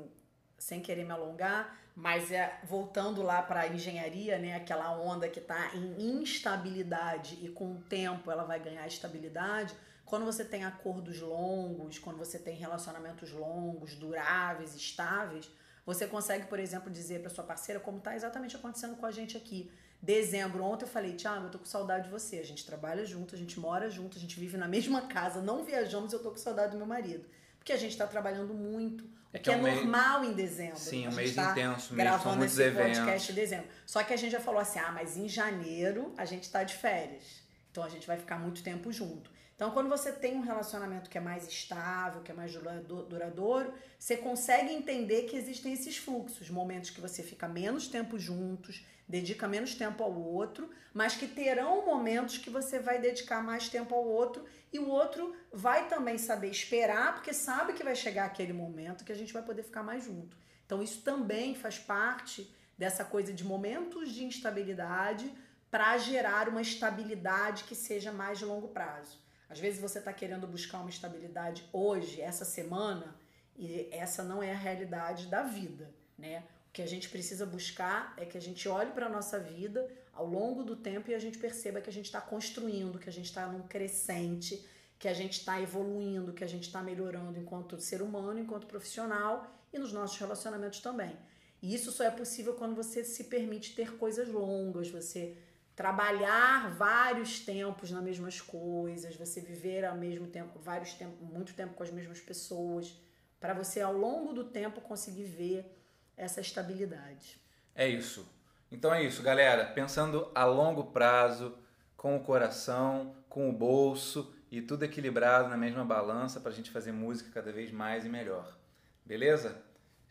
sem 0.60 0.80
querer 0.80 1.04
me 1.04 1.12
alongar, 1.12 1.76
mas 1.96 2.32
é 2.32 2.60
voltando 2.64 3.24
lá 3.24 3.42
para 3.42 3.62
a 3.62 3.68
engenharia, 3.68 4.38
né, 4.38 4.54
aquela 4.54 4.96
onda 4.96 5.28
que 5.28 5.40
está 5.40 5.74
em 5.74 6.22
instabilidade 6.22 7.40
e 7.42 7.50
com 7.50 7.72
o 7.72 7.82
tempo 7.82 8.30
ela 8.30 8.44
vai 8.44 8.60
ganhar 8.60 8.86
estabilidade. 8.86 9.74
Quando 10.06 10.24
você 10.24 10.46
tem 10.46 10.66
acordos 10.66 11.20
longos, 11.20 11.98
quando 11.98 12.18
você 12.18 12.38
tem 12.38 12.56
relacionamentos 12.56 13.32
longos, 13.32 13.96
duráveis, 13.96 14.76
estáveis, 14.76 15.50
você 15.84 16.06
consegue, 16.06 16.46
por 16.46 16.60
exemplo, 16.60 16.92
dizer 16.92 17.22
para 17.22 17.32
sua 17.32 17.44
parceira 17.44 17.80
como 17.80 17.98
está 17.98 18.16
exatamente 18.16 18.56
acontecendo 18.56 18.98
com 18.98 19.06
a 19.08 19.12
gente 19.12 19.36
aqui. 19.36 19.72
Dezembro, 20.00 20.64
ontem 20.64 20.86
eu 20.86 20.90
falei, 20.90 21.16
Tiago, 21.16 21.48
eu 21.48 21.50
tô 21.50 21.58
com 21.58 21.66
saudade 21.66 22.04
de 22.04 22.12
você. 22.12 22.38
A 22.38 22.46
gente 22.46 22.64
trabalha 22.64 23.04
junto, 23.04 23.34
a 23.34 23.38
gente 23.38 23.60
mora 23.60 23.90
junto, 23.90 24.16
a 24.16 24.22
gente 24.22 24.40
vive 24.40 24.58
na 24.58 24.68
mesma 24.68 25.08
casa, 25.08 25.42
não 25.42 25.64
viajamos, 25.64 26.14
eu 26.14 26.22
tô 26.22 26.30
com 26.30 26.38
saudade 26.38 26.74
do 26.74 26.78
meu 26.78 26.86
marido 26.86 27.26
porque 27.68 27.74
a 27.74 27.78
gente 27.78 27.92
está 27.92 28.08
trabalhando 28.08 28.54
muito, 28.54 29.04
é 29.34 29.38
que, 29.38 29.50
é, 29.50 29.54
é 29.54 29.58
normal 29.58 30.24
em 30.24 30.32
dezembro. 30.32 30.80
Sim, 30.80 31.06
um 31.10 31.12
mês 31.12 31.36
tá 31.36 31.52
intenso 31.52 31.94
mesmo, 31.94 31.98
gravando 31.98 32.46
esse 32.46 32.64
eventos. 32.64 33.00
podcast 33.00 33.30
em 33.30 33.36
dezembro. 33.36 33.68
Só 33.86 34.04
que 34.04 34.14
a 34.14 34.16
gente 34.16 34.32
já 34.32 34.40
falou 34.40 34.62
assim, 34.62 34.80
ah, 34.80 34.94
mas 34.94 35.18
em 35.18 35.28
janeiro 35.28 36.14
a 36.18 36.24
gente 36.24 36.44
está 36.44 36.64
de 36.64 36.74
férias, 36.74 37.44
então 37.70 37.84
a 37.84 37.90
gente 37.90 38.08
vai 38.08 38.18
ficar 38.18 38.40
muito 38.40 38.64
tempo 38.64 38.90
junto. 38.90 39.30
Então, 39.58 39.72
quando 39.72 39.90
você 39.90 40.12
tem 40.12 40.36
um 40.36 40.42
relacionamento 40.42 41.10
que 41.10 41.18
é 41.18 41.22
mais 41.22 41.48
estável, 41.48 42.22
que 42.22 42.32
é 42.32 42.36
mais 42.36 42.54
duradouro, 42.54 43.74
você 43.98 44.16
consegue 44.16 44.72
entender 44.72 45.24
que 45.24 45.36
existem 45.36 45.74
esses 45.74 45.98
fluxos, 45.98 46.48
momentos 46.48 46.92
que 46.92 47.02
você 47.02 47.24
fica 47.24 47.48
menos 47.48 47.88
tempo 47.88 48.20
juntos, 48.20 48.86
dedica 49.10 49.48
menos 49.48 49.74
tempo 49.74 50.04
ao 50.04 50.14
outro, 50.14 50.70
mas 50.94 51.16
que 51.16 51.28
terão 51.28 51.84
momentos 51.84 52.38
que 52.38 52.52
você 52.52 52.78
vai 52.78 53.02
dedicar 53.02 53.42
mais 53.42 53.68
tempo 53.68 53.96
ao 53.96 54.06
outro 54.06 54.46
e 54.72 54.78
o 54.78 54.88
outro 54.88 55.36
vai 55.52 55.88
também 55.88 56.20
saber 56.20 56.52
esperar, 56.52 57.16
porque 57.16 57.34
sabe 57.34 57.74
que 57.74 57.84
vai 57.84 57.96
chegar 57.96 58.26
aquele 58.26 58.54
momento 58.54 59.04
que 59.04 59.12
a 59.12 59.16
gente 59.16 59.34
vai 59.34 59.42
poder 59.42 59.64
ficar 59.64 59.82
mais 59.82 60.04
junto. 60.04 60.38
Então, 60.68 60.84
isso 60.84 61.02
também 61.02 61.56
faz 61.56 61.80
parte 61.80 62.48
dessa 62.78 63.04
coisa 63.04 63.34
de 63.34 63.44
momentos 63.44 64.14
de 64.14 64.24
instabilidade 64.24 65.34
para 65.72 65.98
gerar 65.98 66.48
uma 66.48 66.62
estabilidade 66.62 67.64
que 67.64 67.74
seja 67.74 68.12
mais 68.12 68.38
de 68.38 68.46
longo 68.46 68.68
prazo. 68.68 69.26
Às 69.50 69.60
vezes 69.60 69.80
você 69.80 70.00
está 70.00 70.12
querendo 70.12 70.46
buscar 70.48 70.80
uma 70.80 70.90
estabilidade 70.90 71.68
hoje, 71.72 72.22
essa 72.22 72.46
semana, 72.46 73.16
e 73.56 73.88
essa 73.92 74.24
não 74.24 74.44
é 74.44 74.52
a 74.52 74.58
realidade 74.58 75.28
da 75.28 75.44
vida, 75.44 75.90
né? 76.18 76.44
O 76.70 76.72
que 76.78 76.82
a 76.82 76.86
gente 76.86 77.10
precisa 77.10 77.46
buscar 77.46 78.14
é 78.18 78.26
que 78.26 78.38
a 78.38 78.42
gente 78.42 78.70
olhe 78.70 78.92
para 78.92 79.08
a 79.08 79.10
nossa 79.10 79.40
vida 79.40 79.90
ao 80.14 80.28
longo 80.28 80.64
do 80.64 80.76
tempo 80.76 81.10
e 81.10 81.16
a 81.16 81.20
gente 81.20 81.38
perceba 81.40 81.82
que 81.82 81.90
a 81.90 81.94
gente 81.94 82.06
está 82.06 82.22
construindo, 82.22 83.00
que 83.00 83.10
a 83.10 83.12
gente 83.12 83.26
está 83.26 83.48
num 83.48 83.68
crescente, 83.68 84.64
que 85.00 85.08
a 85.08 85.14
gente 85.14 85.40
está 85.40 85.60
evoluindo, 85.62 86.34
que 86.34 86.44
a 86.44 86.48
gente 86.48 86.64
está 86.64 86.82
melhorando 86.82 87.40
enquanto 87.40 87.80
ser 87.80 88.02
humano, 88.02 88.40
enquanto 88.40 88.68
profissional 88.68 89.48
e 89.72 89.80
nos 89.80 89.92
nossos 89.92 90.18
relacionamentos 90.18 90.80
também. 90.80 91.16
E 91.62 91.74
isso 91.74 91.92
só 91.92 92.04
é 92.04 92.12
possível 92.12 92.54
quando 92.54 92.76
você 92.76 93.04
se 93.04 93.24
permite 93.26 93.76
ter 93.76 93.98
coisas 93.98 94.28
longas, 94.28 94.90
você 94.90 95.36
trabalhar 95.78 96.72
vários 96.72 97.40
tempos 97.40 97.92
nas 97.92 98.04
mesmas 98.04 98.42
coisas, 98.42 99.16
você 99.16 99.40
viver 99.40 99.86
ao 99.86 99.96
mesmo 99.96 100.26
tempo, 100.26 100.58
vários 100.58 100.96
tempos, 100.96 101.22
muito 101.22 101.54
tempo 101.54 101.76
com 101.76 101.84
as 101.84 101.92
mesmas 101.92 102.20
pessoas, 102.20 103.00
para 103.40 103.54
você 103.54 103.80
ao 103.80 103.94
longo 103.94 104.34
do 104.34 104.46
tempo 104.46 104.82
conseguir 104.82 105.26
ver 105.26 105.80
essa 106.18 106.42
estabilidade. 106.42 107.40
É 107.76 107.88
isso. 107.88 108.28
Então 108.72 108.92
é 108.92 109.04
isso, 109.04 109.22
galera. 109.22 109.66
Pensando 109.68 110.32
a 110.34 110.46
longo 110.46 110.86
prazo, 110.86 111.56
com 111.96 112.18
o 112.18 112.24
coração, 112.24 113.16
com 113.30 113.48
o 113.48 113.54
bolso 113.54 114.34
e 114.50 114.64
tudo 114.64 114.84
equilibrado 114.84 115.48
na 115.48 115.58
mesma 115.58 115.86
balança 115.86 116.40
para 116.40 116.50
a 116.50 116.56
gente 116.56 116.72
fazer 116.72 116.92
música 116.92 117.30
cada 117.32 117.52
vez 117.52 117.72
mais 117.72 118.04
e 118.04 118.10
melhor. 118.10 118.58
Beleza? 119.06 119.62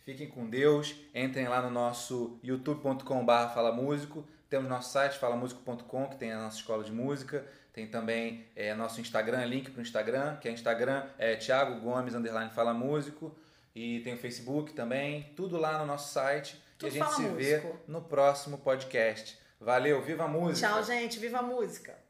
Fiquem 0.04 0.28
com 0.28 0.48
Deus, 0.48 0.94
entrem 1.12 1.48
lá 1.48 1.60
no 1.60 1.70
nosso 1.70 2.38
youtube.com.br 2.40 3.52
falamúsico, 3.52 4.24
temos 4.48 4.68
nosso 4.68 4.92
site 4.92 5.18
falamusico.com 5.18 6.08
que 6.08 6.16
tem 6.16 6.32
a 6.32 6.38
nossa 6.38 6.56
escola 6.56 6.84
de 6.84 6.92
música, 6.92 7.44
tem 7.72 7.86
também 7.86 8.46
é, 8.54 8.74
nosso 8.74 9.00
Instagram, 9.00 9.44
link 9.44 9.70
para 9.70 9.80
o 9.80 9.82
Instagram, 9.82 10.36
que 10.36 10.48
é 10.48 10.52
Instagram, 10.52 11.04
é 11.18 11.36
Thiago 11.36 11.80
Gomes, 11.80 12.14
underline 12.14 12.50
Fala 12.50 12.72
Músico, 12.72 13.36
e 13.74 14.00
tem 14.00 14.14
o 14.14 14.18
Facebook 14.18 14.72
também, 14.72 15.32
tudo 15.36 15.58
lá 15.58 15.78
no 15.78 15.86
nosso 15.86 16.12
site, 16.12 16.62
tudo 16.78 16.94
e 16.94 17.00
a 17.00 17.04
gente 17.04 17.14
se 17.14 17.22
músico. 17.22 17.36
vê 17.36 17.74
no 17.86 18.00
próximo 18.02 18.58
podcast. 18.58 19.38
Valeu, 19.60 20.00
viva 20.02 20.24
a 20.24 20.28
música! 20.28 20.68
Tchau, 20.68 20.82
gente, 20.84 21.18
viva 21.18 21.38
a 21.38 21.42
música! 21.42 22.05